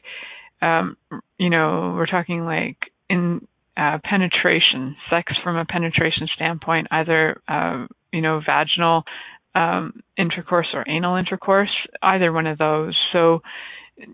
[0.61, 0.97] um,
[1.37, 2.77] you know, we're talking like
[3.09, 9.03] in uh, penetration, sex from a penetration standpoint, either, uh, you know, vaginal
[9.53, 12.95] um, intercourse or anal intercourse, either one of those.
[13.13, 13.41] So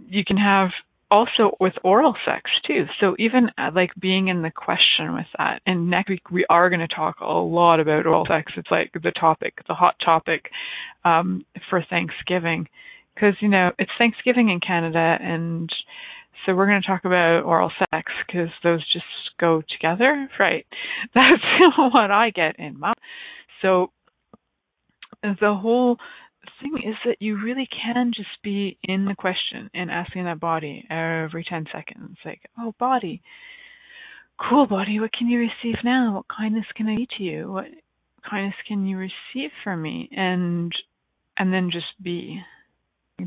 [0.08, 0.70] you can have
[1.10, 2.86] also with oral sex too.
[3.00, 5.62] So even uh, like being in the question with that.
[5.65, 8.54] And next week we are going to talk a lot about oral sex.
[8.56, 10.50] It's like the topic, the hot topic
[11.04, 12.67] um, for Thanksgiving,
[13.13, 15.69] because you know it's Thanksgiving in Canada, and
[16.45, 19.06] so we're going to talk about oral sex because those just
[19.39, 20.65] go together, right?
[21.15, 21.43] That's
[21.78, 22.93] what I get in my.
[23.62, 23.91] So
[25.21, 25.97] the whole
[26.62, 30.86] thing is that you really can just be in the question and asking that body
[30.89, 33.21] every 10 seconds like oh body
[34.50, 37.65] cool body what can you receive now what kindness can i be to you what
[38.28, 40.71] kindness can you receive from me and
[41.38, 42.41] and then just be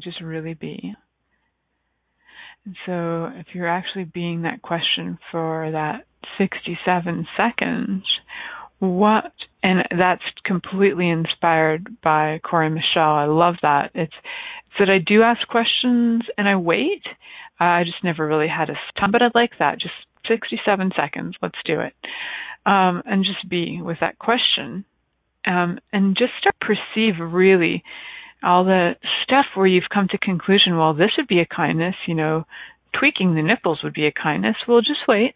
[0.02, 0.94] just really be
[2.64, 6.06] and so if you're actually being that question for that
[6.38, 8.04] 67 seconds
[8.78, 13.14] what and that's completely inspired by Corey Michelle.
[13.14, 13.90] I love that.
[13.94, 14.12] It's,
[14.66, 17.02] it's that I do ask questions and I wait.
[17.58, 19.80] Uh, I just never really had a time, but I like that.
[19.80, 19.94] Just
[20.28, 21.36] 67 seconds.
[21.40, 21.94] Let's do it.
[22.66, 24.84] Um, and just be with that question.
[25.46, 27.82] Um, and just start perceive really
[28.44, 32.14] all the stuff where you've come to conclusion, well, this would be a kindness, you
[32.14, 32.44] know,
[32.98, 34.56] tweaking the nipples would be a kindness.
[34.68, 35.34] Well, just wait,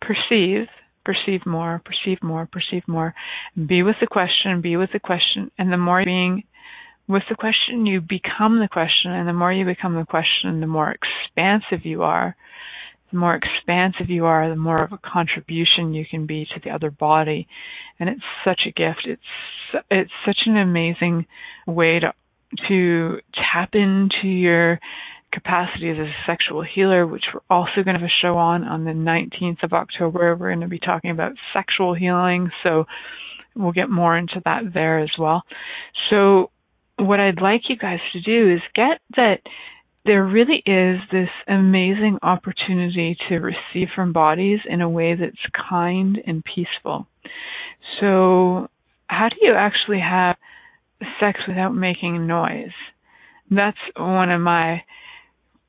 [0.00, 0.66] perceive,
[1.04, 3.14] perceive more, perceive more, perceive more.
[3.54, 5.50] Be with the question, be with the question.
[5.58, 6.44] And the more being
[7.08, 9.12] with the question, you become the question.
[9.12, 12.36] And the more you become the question, the more expansive you are.
[13.10, 16.70] The more expansive you are, the more of a contribution you can be to the
[16.70, 17.46] other body.
[18.00, 19.02] And it's such a gift.
[19.04, 21.26] It's, it's such an amazing
[21.66, 22.14] way to,
[22.68, 24.78] to tap into your
[25.32, 28.84] capacity as a sexual healer, which we're also going to have a show on on
[28.84, 30.36] the 19th of October.
[30.36, 32.84] We're going to be talking about sexual healing, so
[33.56, 35.42] we'll get more into that there as well.
[36.10, 36.50] So,
[36.98, 39.40] what I'd like you guys to do is get that
[40.04, 45.36] there really is this amazing opportunity to receive from bodies in a way that's
[45.68, 47.06] kind and peaceful.
[48.00, 48.68] So,
[49.06, 50.36] how do you actually have
[51.20, 52.72] sex without making noise?
[53.50, 54.82] That's one of my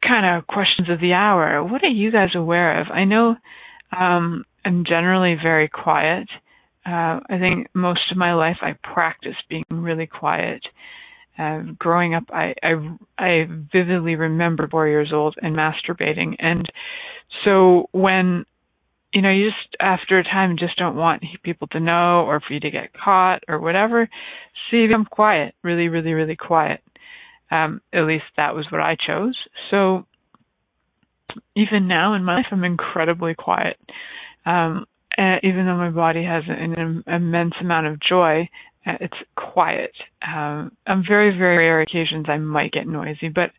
[0.07, 1.63] kind of questions of the hour.
[1.63, 2.87] What are you guys aware of?
[2.91, 3.35] I know
[3.97, 6.27] um, I'm generally very quiet.
[6.85, 10.61] Uh, I think most of my life I practiced being really quiet.
[11.37, 12.73] Uh, growing up, I, I
[13.17, 16.67] I vividly remember four years old and masturbating, and
[17.43, 18.45] so when
[19.13, 22.53] you know you just after a time just don't want people to know or for
[22.53, 24.09] you to get caught or whatever,
[24.69, 26.81] so you become quiet, really, really, really quiet.
[27.51, 29.37] Um, at least that was what I chose.
[29.69, 30.05] So
[31.55, 33.77] even now in my life, I'm incredibly quiet.
[34.45, 34.85] Um,
[35.17, 38.49] even though my body has an, an immense amount of joy,
[38.85, 39.91] uh, it's quiet.
[40.27, 43.51] Um, on very, very rare occasions, I might get noisy, but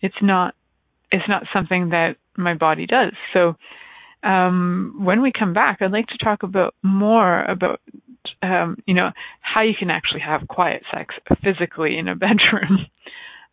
[0.00, 0.54] it's not.
[1.10, 3.12] It's not something that my body does.
[3.32, 3.54] So,
[4.22, 7.80] um, when we come back, I'd like to talk about more about,
[8.42, 12.86] um, you know, how you can actually have quiet sex physically in a bedroom.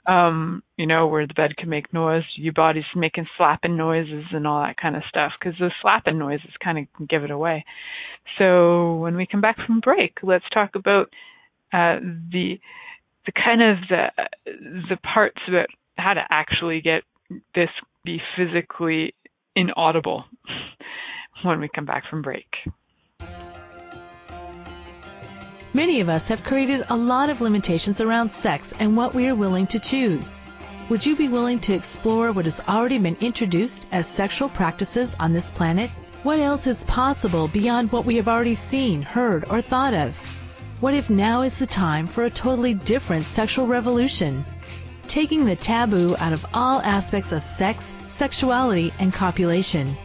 [0.08, 4.46] um, you know, where the bed can make noise, your body's making slapping noises and
[4.46, 7.66] all that kind of stuff, because those slapping noises kind of give it away.
[8.38, 11.08] So when we come back from break, let's talk about
[11.74, 12.00] uh,
[12.32, 12.60] the
[13.26, 14.08] the kind of the
[14.90, 17.02] the parts about how to actually get
[17.56, 17.70] this
[18.04, 19.16] be physically
[19.56, 20.26] inaudible
[21.44, 22.48] when we come back from break.
[25.74, 29.36] Many of us have created a lot of limitations around sex and what we are
[29.36, 30.42] willing to choose.
[30.90, 35.34] Would you be willing to explore what has already been introduced as sexual practices on
[35.34, 35.90] this planet?
[36.24, 40.16] What else is possible beyond what we have already seen, heard, or thought of?
[40.80, 44.46] What if now is the time for a totally different sexual revolution?
[45.08, 49.96] Taking the taboo out of all aspects of sex, sexuality, and copulation.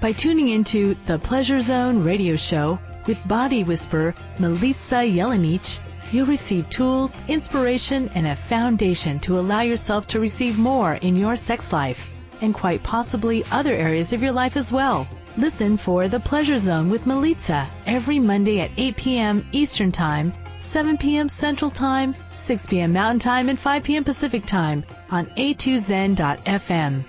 [0.00, 5.80] By tuning into the Pleasure Zone radio show, with body whisperer Milica Jelenic,
[6.12, 11.36] you'll receive tools, inspiration, and a foundation to allow yourself to receive more in your
[11.36, 12.08] sex life
[12.40, 15.06] and quite possibly other areas of your life as well.
[15.36, 19.46] Listen for The Pleasure Zone with Milica every Monday at 8 p.m.
[19.52, 21.28] Eastern Time, 7 p.m.
[21.28, 22.92] Central Time, 6 p.m.
[22.92, 24.04] Mountain Time, and 5 p.m.
[24.04, 27.04] Pacific Time on a2zen.fm.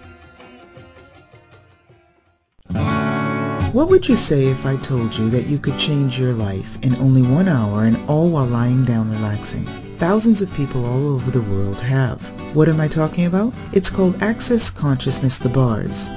[3.73, 6.97] What would you say if I told you that you could change your life in
[6.97, 9.65] only one hour and all while lying down relaxing?
[9.97, 12.21] Thousands of people all over the world have.
[12.55, 13.53] What am I talking about?
[13.73, 16.07] It's called Access Consciousness The Bars.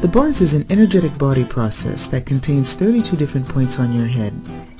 [0.00, 4.32] The bars is an energetic body process that contains 32 different points on your head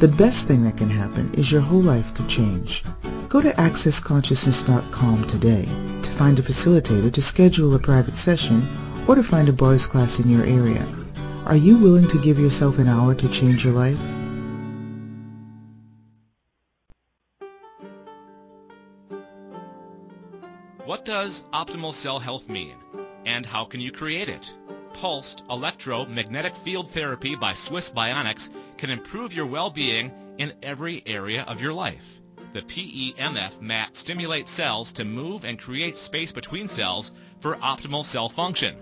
[0.00, 2.82] The best thing that can happen is your whole life could change.
[3.28, 5.68] Go to accessconsciousness.com today
[6.00, 8.66] to find a facilitator to schedule a private session
[9.06, 10.88] or to find a bars class in your area.
[11.44, 13.98] Are you willing to give yourself an hour to change your life?
[20.86, 22.76] What does optimal cell health mean?
[23.26, 24.50] And how can you create it?
[24.94, 31.60] Pulsed electromagnetic field therapy by Swiss Bionics can improve your well-being in every area of
[31.60, 32.18] your life.
[32.54, 38.30] The PEMF mat stimulates cells to move and create space between cells for optimal cell
[38.30, 38.74] function.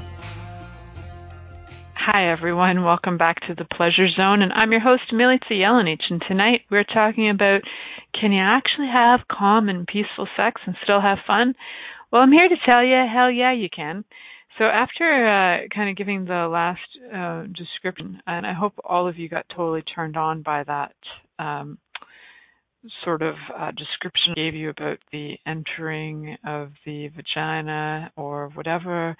[1.94, 2.82] Hi, everyone.
[2.82, 6.00] Welcome back to the Pleasure Zone, and I'm your host, Milica Jelenic.
[6.08, 7.60] And tonight we're talking about
[8.18, 11.54] can you actually have calm and peaceful sex and still have fun?
[12.12, 14.04] Well, I'm here to tell you, hell yeah, you can.
[14.58, 16.80] So after uh, kind of giving the last
[17.14, 20.94] uh, description, and I hope all of you got totally turned on by that
[21.38, 21.78] um,
[23.04, 29.16] sort of uh, description I gave you about the entering of the vagina or whatever.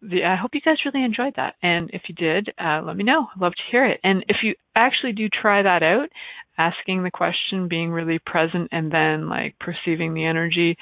[0.00, 1.56] The, I hope you guys really enjoyed that.
[1.60, 3.26] And if you did, uh, let me know.
[3.34, 3.98] I'd love to hear it.
[4.04, 6.08] And if you actually do try that out,
[6.56, 10.76] asking the question, being really present, and then like perceiving the energy,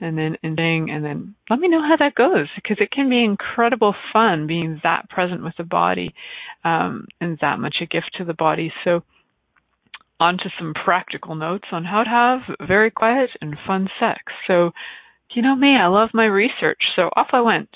[0.00, 3.24] and then ending, and then let me know how that goes because it can be
[3.24, 6.14] incredible fun being that present with the body
[6.64, 8.72] um, and that much a gift to the body.
[8.84, 9.02] So
[10.20, 14.20] onto some practical notes on how to have very quiet and fun sex.
[14.46, 14.72] So,
[15.34, 17.68] you know me, I love my research, so off I went.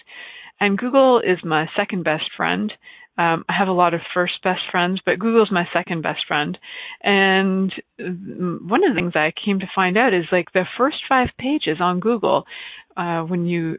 [0.59, 2.73] And Google is my second best friend.
[3.19, 6.57] Um, I have a lot of first best friends, but Google's my second best friend.
[7.03, 11.29] And one of the things I came to find out is like the first five
[11.39, 12.45] pages on Google,
[12.97, 13.79] uh, when you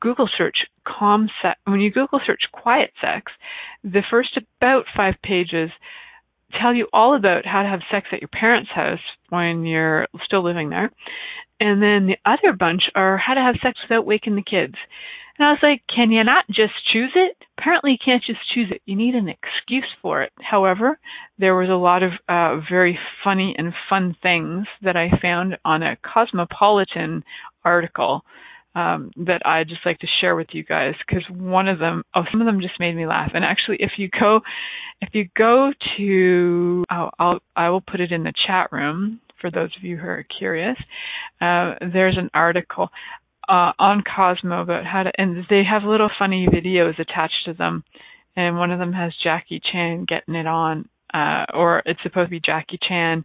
[0.00, 3.32] Google search calm sex, when you Google search quiet sex,
[3.82, 5.70] the first about five pages
[6.60, 9.00] tell you all about how to have sex at your parents' house
[9.30, 10.90] when you're still living there.
[11.58, 14.74] And then the other bunch are how to have sex without waking the kids.
[15.38, 17.36] And I was like, can you not just choose it?
[17.58, 18.80] Apparently you can't just choose it.
[18.86, 20.32] You need an excuse for it.
[20.40, 20.98] However,
[21.38, 25.82] there was a lot of uh, very funny and fun things that I found on
[25.82, 27.22] a Cosmopolitan
[27.64, 28.22] article
[28.74, 32.22] um, that I'd just like to share with you guys because one of them, oh,
[32.30, 33.30] some of them just made me laugh.
[33.34, 34.40] And actually, if you go,
[35.00, 39.50] if you go to, oh, I'll, I will put it in the chat room for
[39.50, 40.76] those of you who are curious.
[41.40, 42.90] Uh, there's an article
[43.48, 47.84] uh, on Cosmo about how to, and they have little funny videos attached to them.
[48.36, 52.30] And one of them has Jackie Chan getting it on, uh, or it's supposed to
[52.30, 53.24] be Jackie Chan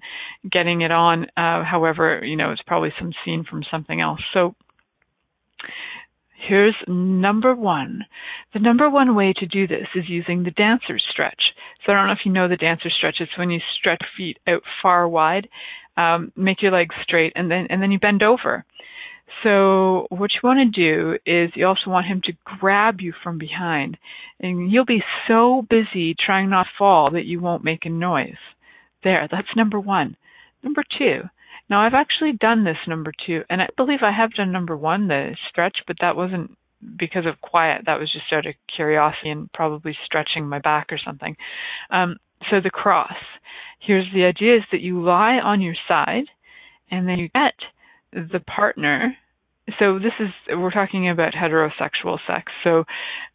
[0.50, 1.26] getting it on.
[1.36, 4.22] Uh, however, you know, it's probably some scene from something else.
[4.34, 4.56] So
[6.48, 8.06] Here's number one.
[8.54, 11.42] The number one way to do this is using the dancer stretch.
[11.86, 13.18] So I don't know if you know the dancer stretch.
[13.20, 15.48] It's when you stretch feet out far wide,
[15.98, 18.66] um, make your legs straight, and then and then you bend over.
[19.44, 23.38] So what you want to do is you also want him to grab you from
[23.38, 23.98] behind,
[24.40, 28.36] and you'll be so busy trying not to fall that you won't make a noise.
[29.04, 30.16] There, that's number one.
[30.64, 31.22] Number two,
[31.70, 35.08] now I've actually done this number two, and I believe I have done number one,
[35.08, 36.56] the stretch, but that wasn't
[36.98, 37.84] because of quiet.
[37.86, 41.36] That was just out of curiosity and probably stretching my back or something.
[41.90, 42.18] Um,
[42.50, 43.14] so the cross.
[43.80, 46.26] Here's the idea is that you lie on your side
[46.90, 47.54] and then you get
[48.14, 49.16] the partner.
[49.80, 52.52] So this is, we're talking about heterosexual sex.
[52.64, 52.84] So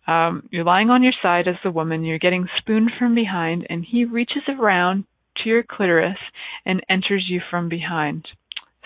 [0.07, 3.85] um, you're lying on your side as the woman, you're getting spooned from behind, and
[3.89, 5.05] he reaches around
[5.43, 6.19] to your clitoris
[6.65, 8.27] and enters you from behind.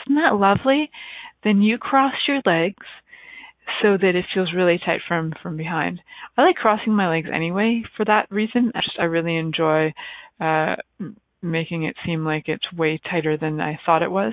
[0.06, 0.90] Isn't that lovely?
[1.44, 2.86] Then you cross your legs
[3.82, 6.00] so that it feels really tight from from behind.
[6.36, 8.72] I like crossing my legs anyway for that reason.
[8.74, 9.92] I just I really enjoy
[10.40, 10.76] uh
[11.42, 14.32] making it seem like it's way tighter than I thought it was.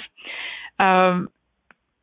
[0.80, 1.30] Um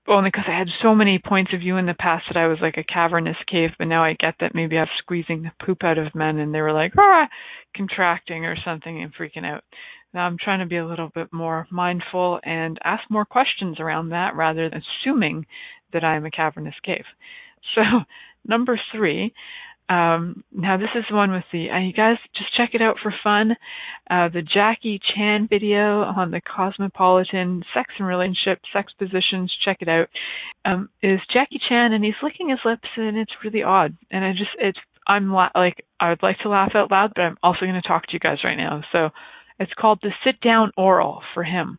[0.09, 2.59] only because I had so many points of view in the past that I was
[2.61, 5.99] like a cavernous cave, but now I get that maybe I'm squeezing the poop out
[5.99, 7.27] of men and they were like, ah,
[7.77, 9.65] contracting or something and freaking out.
[10.13, 14.11] Now I'm trying to be a little bit more mindful and ask more questions around
[14.11, 15.47] that rather than assuming
[15.93, 17.05] that I'm a cavernous cave.
[17.75, 17.83] So,
[18.47, 19.33] number three,
[19.89, 23.15] um, now this is one with the, uh, you guys just check it out for
[23.23, 23.53] fun.
[24.11, 29.89] Uh, the Jackie Chan video on the Cosmopolitan Sex and Relationship Sex Positions, check it
[29.89, 30.09] out.
[30.65, 33.97] Um, is Jackie Chan and he's licking his lips and it's really odd.
[34.11, 37.23] And I just, it's, I'm la- like, I would like to laugh out loud, but
[37.23, 38.83] I'm also going to talk to you guys right now.
[38.91, 39.11] So
[39.59, 41.79] it's called the sit down oral for him.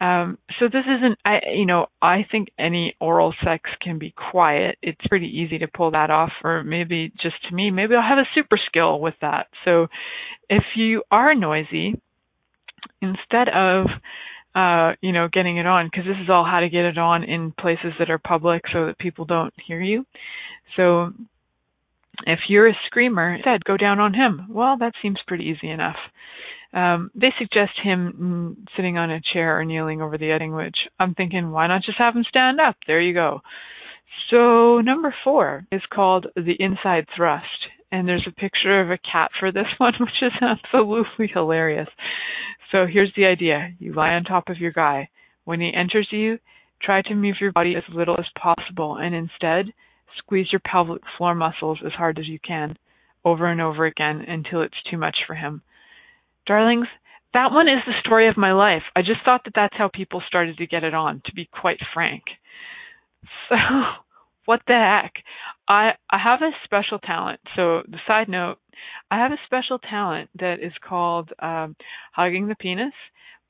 [0.00, 4.78] Um, so this isn't, I, you know, I think any oral sex can be quiet.
[4.82, 8.18] It's pretty easy to pull that off, or maybe just to me, maybe I'll have
[8.18, 9.48] a super skill with that.
[9.64, 9.88] So
[10.48, 12.00] if you are noisy,
[13.02, 13.86] instead of,
[14.54, 17.22] uh, you know, getting it on, because this is all how to get it on
[17.24, 20.06] in places that are public so that people don't hear you.
[20.76, 21.12] So
[22.26, 24.46] if you're a screamer, instead go down on him.
[24.48, 25.96] Well, that seems pretty easy enough.
[26.72, 30.76] Um, they suggest him mm, sitting on a chair or kneeling over the eating, which
[30.98, 32.76] I'm thinking, why not just have him stand up?
[32.86, 33.40] There you go.
[34.30, 37.46] So number four is called the inside thrust.
[37.92, 41.88] And there's a picture of a cat for this one, which is absolutely hilarious.
[42.70, 43.72] So here's the idea.
[43.80, 45.08] You lie on top of your guy.
[45.44, 46.38] When he enters you,
[46.80, 49.72] try to move your body as little as possible and instead
[50.18, 52.76] squeeze your pelvic floor muscles as hard as you can
[53.24, 55.62] over and over again until it's too much for him.
[56.50, 56.88] Darlings,
[57.32, 58.82] that one is the story of my life.
[58.96, 61.78] I just thought that that's how people started to get it on, to be quite
[61.94, 62.24] frank.
[63.48, 63.54] So,
[64.46, 65.12] what the heck?
[65.68, 67.38] I I have a special talent.
[67.54, 68.56] So, the side note,
[69.12, 71.76] I have a special talent that is called um,
[72.12, 72.94] hugging the penis.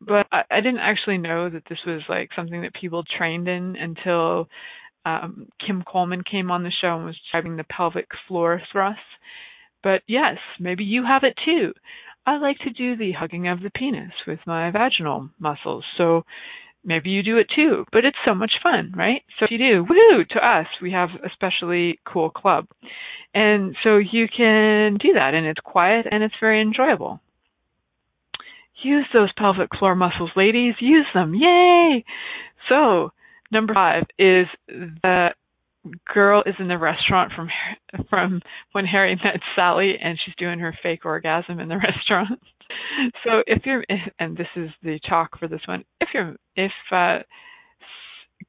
[0.02, 3.76] But I, I didn't actually know that this was like something that people trained in
[3.76, 4.50] until
[5.06, 9.00] um, Kim Coleman came on the show and was describing the pelvic floor thrusts.
[9.82, 11.72] But yes, maybe you have it too.
[12.26, 15.84] I like to do the hugging of the penis with my vaginal muscles.
[15.96, 16.24] So
[16.84, 19.22] maybe you do it too, but it's so much fun, right?
[19.38, 22.66] So if you do, woo, to us, we have a specially cool club.
[23.34, 27.20] And so you can do that and it's quiet and it's very enjoyable.
[28.82, 30.74] Use those pelvic floor muscles, ladies.
[30.80, 31.34] Use them.
[31.34, 32.04] Yay!
[32.68, 33.12] So,
[33.52, 35.30] number five is the
[36.12, 37.48] girl is in the restaurant from
[38.08, 38.40] from
[38.72, 42.40] when Harry met Sally and she's doing her fake orgasm in the restaurant.
[43.24, 43.84] So if you're
[44.18, 45.84] and this is the talk for this one.
[46.00, 47.20] If you're if uh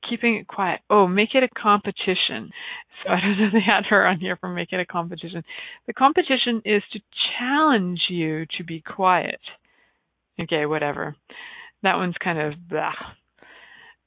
[0.07, 0.81] keeping it quiet.
[0.89, 2.49] Oh, make it a competition.
[3.03, 5.43] So I don't know they had her on here for make it a competition.
[5.87, 6.99] The competition is to
[7.37, 9.39] challenge you to be quiet.
[10.41, 11.15] Okay, whatever.
[11.83, 12.93] That one's kind of blah.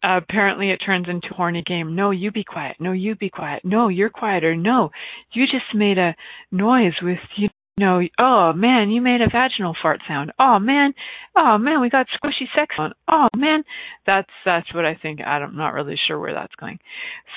[0.04, 1.96] Apparently it turns into a horny game.
[1.96, 2.76] No, you be quiet.
[2.78, 3.64] No, you be quiet.
[3.64, 4.54] No, you're quieter.
[4.54, 4.90] No,
[5.32, 6.14] you just made a
[6.52, 7.48] noise with you
[7.78, 8.02] know.
[8.18, 10.30] Oh man, you made a vaginal fart sound.
[10.38, 10.92] Oh man,
[11.36, 12.92] oh man, we got squishy sex on.
[13.10, 13.64] Oh man,
[14.06, 15.20] that's that's what I think.
[15.22, 16.78] I'm not really sure where that's going.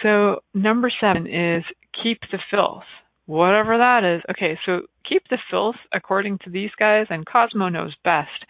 [0.04, 1.64] So number seven is
[2.04, 2.84] keep the filth.
[3.28, 4.22] Whatever that is.
[4.32, 8.46] Okay, so keep the filth according to these guys, and Cosmo knows best.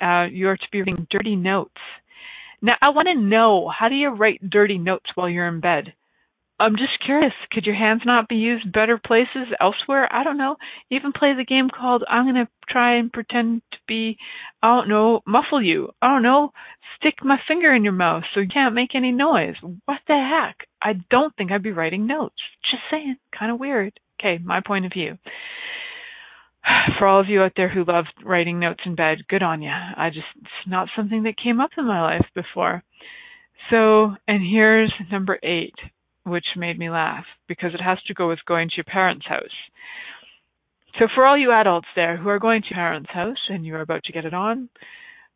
[0.00, 1.80] Uh, you are to be reading dirty notes
[2.66, 5.94] now, I want to know how do you write dirty notes while you're in bed?
[6.58, 7.32] I'm just curious.
[7.52, 10.12] Could your hands not be used better places elsewhere?
[10.12, 10.56] I don't know.
[10.90, 14.16] Even play the game called I'm going to try and pretend to be,
[14.64, 15.90] I don't know, muffle you.
[16.02, 16.50] I don't know,
[16.98, 19.54] stick my finger in your mouth so you can't make any noise.
[19.62, 20.66] What the heck?
[20.82, 22.34] I don't think I'd be writing notes.
[22.68, 23.16] Just saying.
[23.38, 24.00] Kind of weird.
[24.18, 25.18] Okay, my point of view
[26.98, 29.70] for all of you out there who love writing notes in bed, good on you.
[29.70, 32.82] I just, it's not something that came up in my life before.
[33.70, 35.74] So, and here's number eight,
[36.24, 39.44] which made me laugh because it has to go with going to your parents' house.
[40.98, 43.82] So for all you adults there who are going to your parents' house and you're
[43.82, 44.68] about to get it on,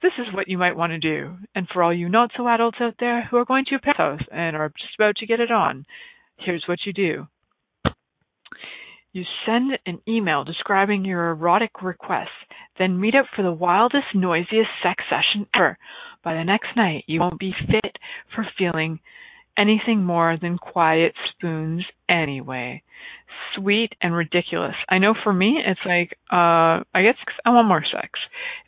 [0.03, 1.37] this is what you might want to do.
[1.55, 3.99] And for all you not so adults out there who are going to your parents'
[3.99, 5.85] house and are just about to get it on,
[6.39, 7.27] here's what you do.
[9.13, 12.31] You send an email describing your erotic request,
[12.79, 15.77] then meet up for the wildest, noisiest sex session ever.
[16.23, 17.97] By the next night, you won't be fit
[18.35, 19.01] for feeling
[19.59, 22.83] anything more than quiet spoons anyway.
[23.57, 24.77] Sweet and ridiculous.
[24.89, 28.11] I know for me, it's like, uh, I guess I want more sex.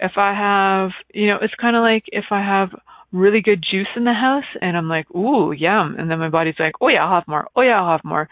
[0.01, 2.71] If I have, you know, it's kind of like if I have
[3.13, 5.97] really good juice in the house and I'm like, ooh, yum.
[5.99, 7.49] And then my body's like, oh yeah, I'll have more.
[7.55, 8.29] Oh yeah, I'll have more.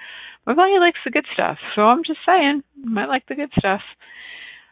[0.47, 1.59] My body likes the good stuff.
[1.75, 3.83] So I'm just saying, might like the good stuff.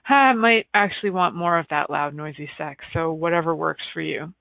[0.09, 2.85] I might actually want more of that loud, noisy sex.
[2.95, 4.33] So whatever works for you.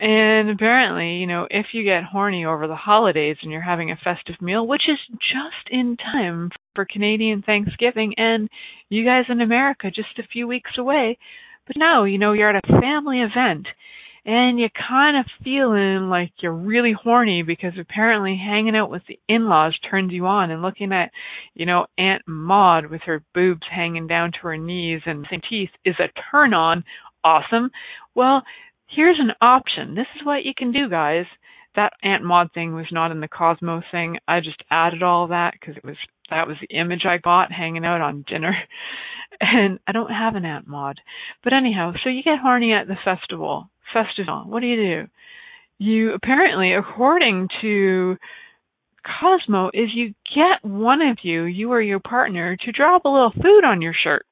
[0.00, 3.96] And apparently, you know, if you get horny over the holidays and you're having a
[3.96, 8.48] festive meal, which is just in time for Canadian Thanksgiving and
[8.88, 11.18] you guys in America just a few weeks away,
[11.66, 13.66] but no, you know, you're at a family event
[14.28, 19.18] and you're kind of feeling like you're really horny because apparently hanging out with the
[19.26, 21.10] in-laws turns you on and looking at,
[21.54, 25.94] you know, Aunt Maud with her boobs hanging down to her knees and teeth is
[25.98, 26.84] a turn on.
[27.24, 27.70] Awesome.
[28.14, 28.42] Well,
[28.86, 29.94] here's an option.
[29.94, 31.24] This is what you can do, guys.
[31.74, 34.18] That Aunt Maud thing was not in the Cosmo thing.
[34.28, 35.96] I just added all that because it was
[36.28, 38.54] that was the image I got hanging out on dinner.
[39.40, 40.98] And I don't have an Aunt Maud.
[41.44, 44.44] But anyhow, so you get horny at the festival festival.
[44.46, 45.08] What do you do?
[45.78, 48.16] You apparently, according to
[49.20, 53.32] Cosmo, is you get one of you, you or your partner, to drop a little
[53.32, 54.26] food on your shirt.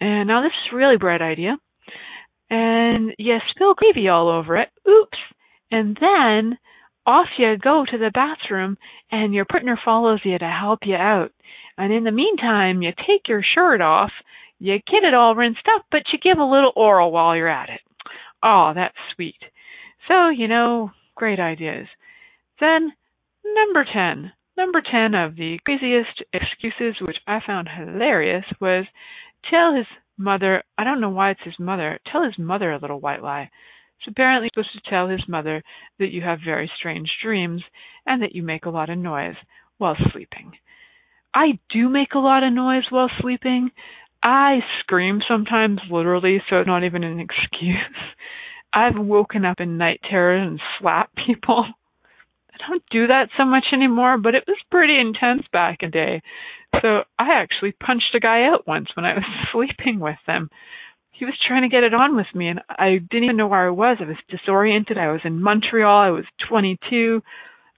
[0.00, 1.56] And now this is a really bright idea.
[2.50, 4.68] And you spill gravy all over it.
[4.88, 5.18] Oops.
[5.70, 6.58] And then
[7.06, 8.76] off you go to the bathroom
[9.10, 11.32] and your partner follows you to help you out.
[11.76, 14.10] And in the meantime, you take your shirt off,
[14.58, 17.68] you get it all rinsed up, but you give a little oral while you're at
[17.68, 17.80] it.
[18.44, 19.40] Oh, that's sweet.
[20.08, 21.88] So, you know, great ideas.
[22.60, 22.92] Then,
[23.44, 24.32] number 10.
[24.56, 28.86] Number 10 of the craziest excuses, which I found hilarious, was
[29.50, 29.86] tell his
[30.18, 33.50] mother, I don't know why it's his mother, tell his mother a little white lie.
[34.04, 35.62] So apparently supposed to tell his mother
[35.98, 37.62] that you have very strange dreams
[38.06, 39.36] and that you make a lot of noise
[39.78, 40.52] while sleeping.
[41.34, 43.70] I do make a lot of noise while sleeping.
[44.24, 47.76] I scream sometimes literally, so it's not even an excuse.
[48.72, 51.66] I've woken up in night terrors and slapped people.
[52.52, 55.92] I don't do that so much anymore, but it was pretty intense back in the
[55.92, 56.22] day.
[56.80, 60.48] So I actually punched a guy out once when I was sleeping with him.
[61.12, 63.66] He was trying to get it on with me and I didn't even know where
[63.66, 63.98] I was.
[64.00, 64.98] I was disoriented.
[64.98, 66.00] I was in Montreal.
[66.00, 67.22] I was 22.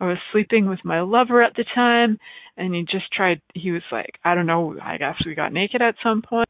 [0.00, 2.18] I was sleeping with my lover at the time
[2.56, 5.82] and he just tried, he was like, I don't know, I guess we got naked
[5.82, 6.48] at some point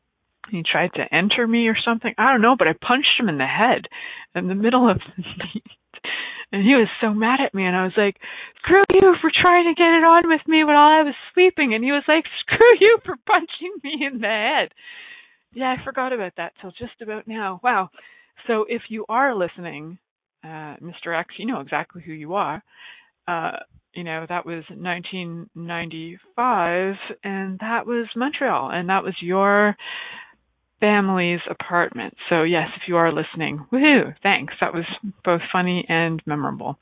[0.50, 2.14] he tried to enter me or something.
[2.18, 3.86] I don't know, but I punched him in the head
[4.34, 5.62] in the middle of the night.
[6.52, 8.16] And he was so mad at me and I was like,
[8.58, 11.82] Screw you for trying to get it on with me while I was sleeping and
[11.82, 14.72] he was like, Screw you for punching me in the head.
[15.52, 17.60] Yeah, I forgot about that till just about now.
[17.64, 17.90] Wow.
[18.46, 19.98] So if you are listening,
[20.44, 21.18] uh, Mr.
[21.18, 22.62] X, you know exactly who you are.
[23.26, 23.56] Uh,
[23.94, 29.74] you know, that was 1995 and that was Montreal and that was your
[30.80, 32.14] family's apartment.
[32.28, 34.52] So yes, if you are listening, woohoo, thanks.
[34.60, 34.84] That was
[35.24, 36.76] both funny and memorable.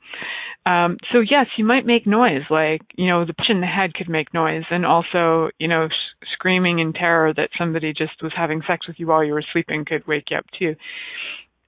[0.65, 3.93] Um, so yes, you might make noise, like, you know, the punch in the head
[3.93, 8.33] could make noise and also, you know, sh- screaming in terror that somebody just was
[8.35, 10.75] having sex with you while you were sleeping could wake you up too.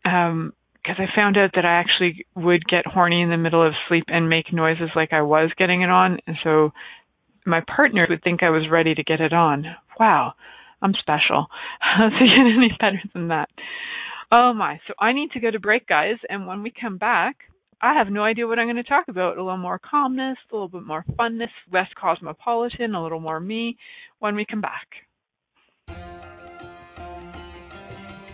[0.04, 0.54] Um,
[0.88, 4.06] cause I found out that I actually would get horny in the middle of sleep
[4.08, 6.20] and make noises like I was getting it on.
[6.26, 6.72] And so
[7.46, 9.66] my partner would think I was ready to get it on.
[10.00, 10.34] Wow
[10.82, 11.48] I'm special.
[12.00, 13.50] Does it get any better than that?
[14.32, 14.80] Oh my.
[14.88, 16.18] So I need to go to break, guys.
[16.30, 17.38] And when we come back,
[17.82, 19.38] I have no idea what I'm going to talk about.
[19.38, 23.78] A little more calmness, a little bit more funness, less cosmopolitan, a little more me
[24.20, 24.88] when we come back.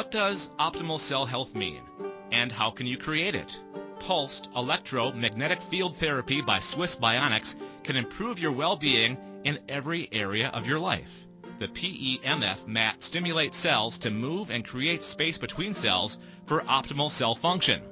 [0.00, 1.82] What does optimal cell health mean?
[2.32, 3.60] And how can you create it?
[3.98, 10.66] Pulsed electromagnetic field therapy by Swiss Bionics can improve your well-being in every area of
[10.66, 11.26] your life.
[11.58, 17.34] The PEMF mat stimulates cells to move and create space between cells for optimal cell
[17.34, 17.82] function.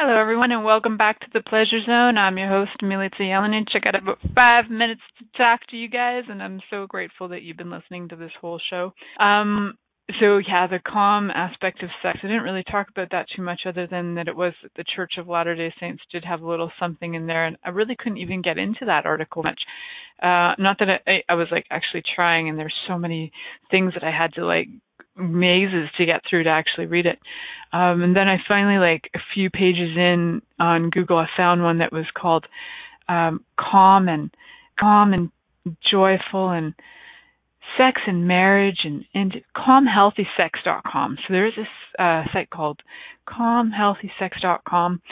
[0.00, 2.16] Hello, everyone, and welcome back to the Pleasure Zone.
[2.16, 3.66] I'm your host, Milica Jelenic.
[3.74, 7.42] I got about five minutes to talk to you guys, and I'm so grateful that
[7.42, 8.92] you've been listening to this whole show.
[9.18, 9.74] Um,
[10.20, 12.20] so yeah, the calm aspect of sex.
[12.22, 15.14] I didn't really talk about that too much, other than that it was the Church
[15.18, 18.18] of Latter Day Saints did have a little something in there, and I really couldn't
[18.18, 19.60] even get into that article much.
[20.22, 23.32] Uh, not that I, I was like actually trying, and there's so many
[23.68, 24.68] things that I had to like
[25.18, 27.18] mazes to get through to actually read it.
[27.72, 31.78] Um, and then I finally, like a few pages in on Google, I found one
[31.78, 32.46] that was called
[33.08, 34.30] um, "Calm and
[34.78, 35.30] Calm and
[35.90, 36.74] Joyful and
[37.76, 41.18] sex and marriage and, and calmhealthysex.com.
[41.26, 41.66] So there is this
[41.98, 42.80] uh, site called
[43.28, 45.02] calmhealthysex.com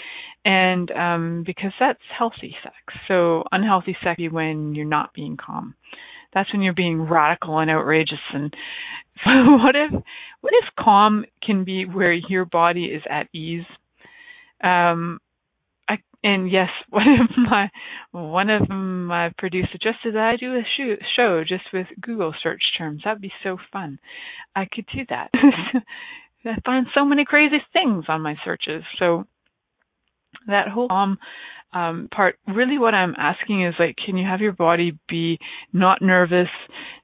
[0.44, 2.76] and um, because that's healthy sex.
[3.08, 5.74] So unhealthy sex when you're not being calm.
[6.36, 8.54] That's when you're being radical and outrageous and
[9.24, 9.30] so
[9.62, 9.92] what if
[10.40, 13.64] what if calm can be where your body is at ease?
[14.62, 15.18] Um,
[15.88, 17.70] I and yes, one of my
[18.12, 20.62] one of my producers suggested that I do a
[21.16, 23.02] show just with Google search terms.
[23.04, 23.98] That'd be so fun.
[24.54, 25.30] I could do that.
[26.44, 28.84] I find so many crazy things on my searches.
[28.98, 29.24] So
[30.46, 31.18] that whole calm
[31.72, 35.38] um, part, really what I'm asking is like, can you have your body be
[35.72, 36.48] not nervous,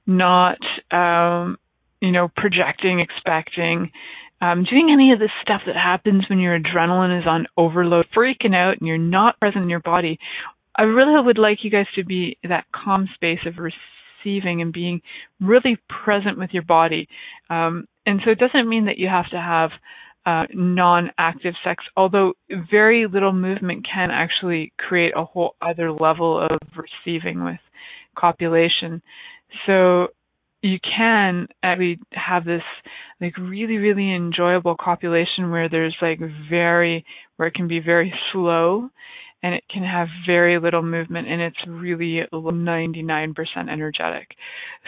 [0.07, 0.59] not
[0.91, 1.57] um,
[2.01, 3.91] you know, projecting, expecting,
[4.41, 8.57] um, doing any of this stuff that happens when your adrenaline is on overload, freaking
[8.57, 10.19] out, and you're not present in your body.
[10.77, 15.01] I really would like you guys to be that calm space of receiving and being
[15.41, 17.09] really present with your body.
[17.51, 19.71] Um, and so it doesn't mean that you have to have
[20.25, 22.33] uh, non-active sex, although
[22.71, 27.59] very little movement can actually create a whole other level of receiving with
[28.17, 29.03] copulation.
[29.67, 30.09] So
[30.63, 32.63] you can actually have this
[33.21, 37.05] like really really enjoyable copulation where there's like very
[37.37, 38.89] where it can be very slow
[39.43, 43.35] and it can have very little movement and it's really 99%
[43.71, 44.29] energetic.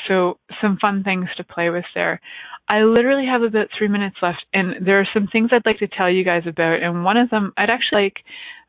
[0.08, 2.20] So some fun things to play with there.
[2.68, 5.88] I literally have about three minutes left and there are some things I'd like to
[5.88, 8.16] tell you guys about and one of them I'd actually like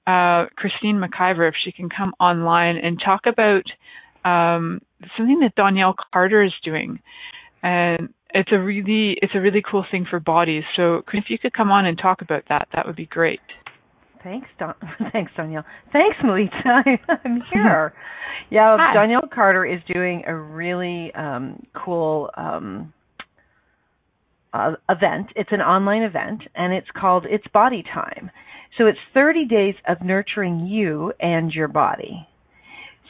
[0.08, 3.64] uh, Christine McIver if she can come online and talk about
[4.24, 4.82] um,
[5.18, 7.00] something that Danielle Carter is doing,
[7.64, 10.64] and it's a really it's a really cool thing for bodies.
[10.76, 13.40] So if you could come on and talk about that, that would be great.
[14.26, 14.74] Thanks, Don.
[15.14, 15.64] Thanks, Danielle.
[15.94, 16.84] Thanks, Melita.
[17.24, 17.94] I'm here.
[18.50, 18.94] yeah, Hi.
[18.96, 22.92] Danielle Carter is doing a really um, cool um,
[24.52, 25.28] uh, event.
[25.36, 28.32] It's an online event, and it's called It's Body Time.
[28.80, 32.28] So it's 30 days of nurturing you and your body.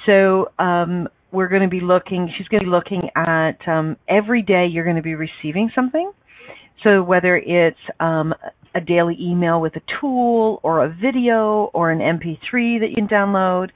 [0.05, 2.29] So um, we're going to be looking.
[2.37, 4.67] She's going to be looking at um, every day.
[4.69, 6.11] You're going to be receiving something.
[6.83, 8.35] So whether it's um,
[8.75, 13.07] a daily email with a tool or a video or an MP3 that you can
[13.07, 13.71] download.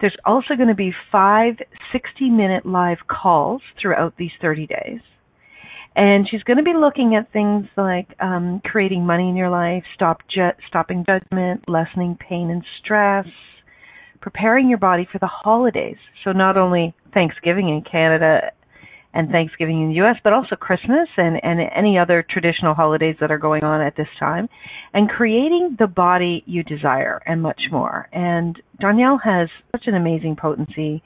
[0.00, 1.56] There's also going to be five
[1.92, 5.00] 60 minute live calls throughout these 30 days.
[5.96, 9.84] And she's going to be looking at things like um, creating money in your life,
[9.94, 13.26] stop ju- stopping judgment, lessening pain and stress,
[14.20, 15.98] preparing your body for the holidays.
[16.24, 18.50] So not only Thanksgiving in Canada
[19.14, 23.30] and Thanksgiving in the US, but also Christmas and, and any other traditional holidays that
[23.30, 24.48] are going on at this time,
[24.92, 28.08] and creating the body you desire and much more.
[28.12, 31.02] And Danielle has such an amazing potency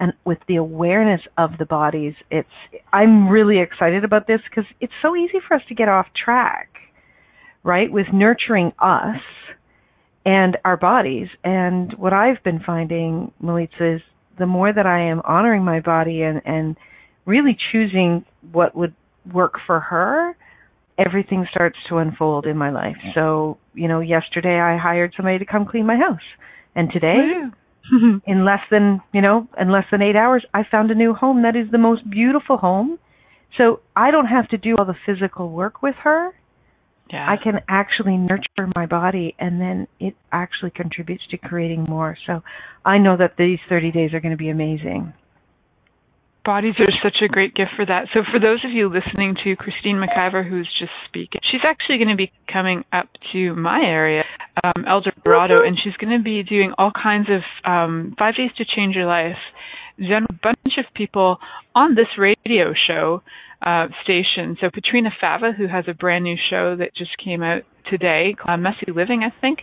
[0.00, 2.48] and with the awareness of the bodies, it's
[2.90, 6.70] I'm really excited about this because it's so easy for us to get off track,
[7.62, 7.92] right?
[7.92, 9.20] With nurturing us
[10.24, 11.28] and our bodies.
[11.44, 14.00] And what I've been finding, Melissa, is
[14.38, 16.76] the more that I am honoring my body and, and
[17.30, 18.94] really choosing what would
[19.32, 20.36] work for her,
[20.98, 22.96] everything starts to unfold in my life.
[23.14, 26.28] So, you know, yesterday I hired somebody to come clean my house.
[26.74, 27.18] And today,
[28.26, 31.42] in less than, you know, in less than eight hours, I found a new home
[31.42, 32.98] that is the most beautiful home.
[33.58, 36.32] So I don't have to do all the physical work with her
[37.12, 37.28] yeah.
[37.28, 42.16] I can actually nurture my body and then it actually contributes to creating more.
[42.26, 42.42] So
[42.84, 45.12] I know that these 30 days are going to be amazing.
[46.44, 48.08] Bodies are such a great gift for that.
[48.14, 52.08] So for those of you listening to Christine McIver, who's just speaking, she's actually going
[52.08, 54.24] to be coming up to my area,
[54.64, 58.50] um, El Dorado, and she's going to be doing all kinds of um, five days
[58.56, 59.36] to change your life.
[60.00, 61.36] A bunch of people
[61.74, 63.22] on this radio show
[63.62, 64.56] uh, station.
[64.60, 68.58] So Patrina Fava, who has a brand new show that just came out today, called
[68.58, 69.60] uh, Messy Living, I think.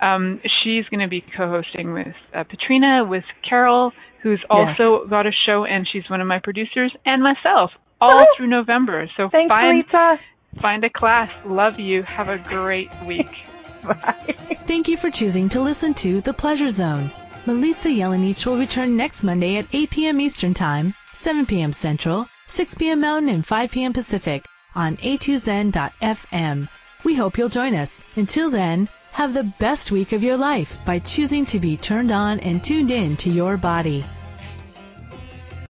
[0.00, 3.92] Um, she's going to be co-hosting with uh, Patrina, with Carol,
[4.22, 5.10] who's also yes.
[5.10, 7.70] got a show, and she's one of my producers, and myself,
[8.00, 9.08] all through November.
[9.16, 10.18] So Thanks, find Lisa.
[10.60, 11.30] find a class.
[11.44, 12.02] Love you.
[12.02, 13.30] Have a great week.
[13.84, 14.34] Bye.
[14.66, 17.10] Thank you for choosing to listen to The Pleasure Zone.
[17.44, 20.20] Milica Jelenic will return next Monday at 8 p.m.
[20.20, 21.74] Eastern Time, 7 p.m.
[21.74, 23.00] Central, 6 p.m.
[23.00, 23.92] Mountain and 5 p.m.
[23.92, 26.68] Pacific on a2zen.fm.
[27.04, 28.02] We hope you'll join us.
[28.16, 32.40] Until then, have the best week of your life by choosing to be turned on
[32.40, 34.04] and tuned in to your body.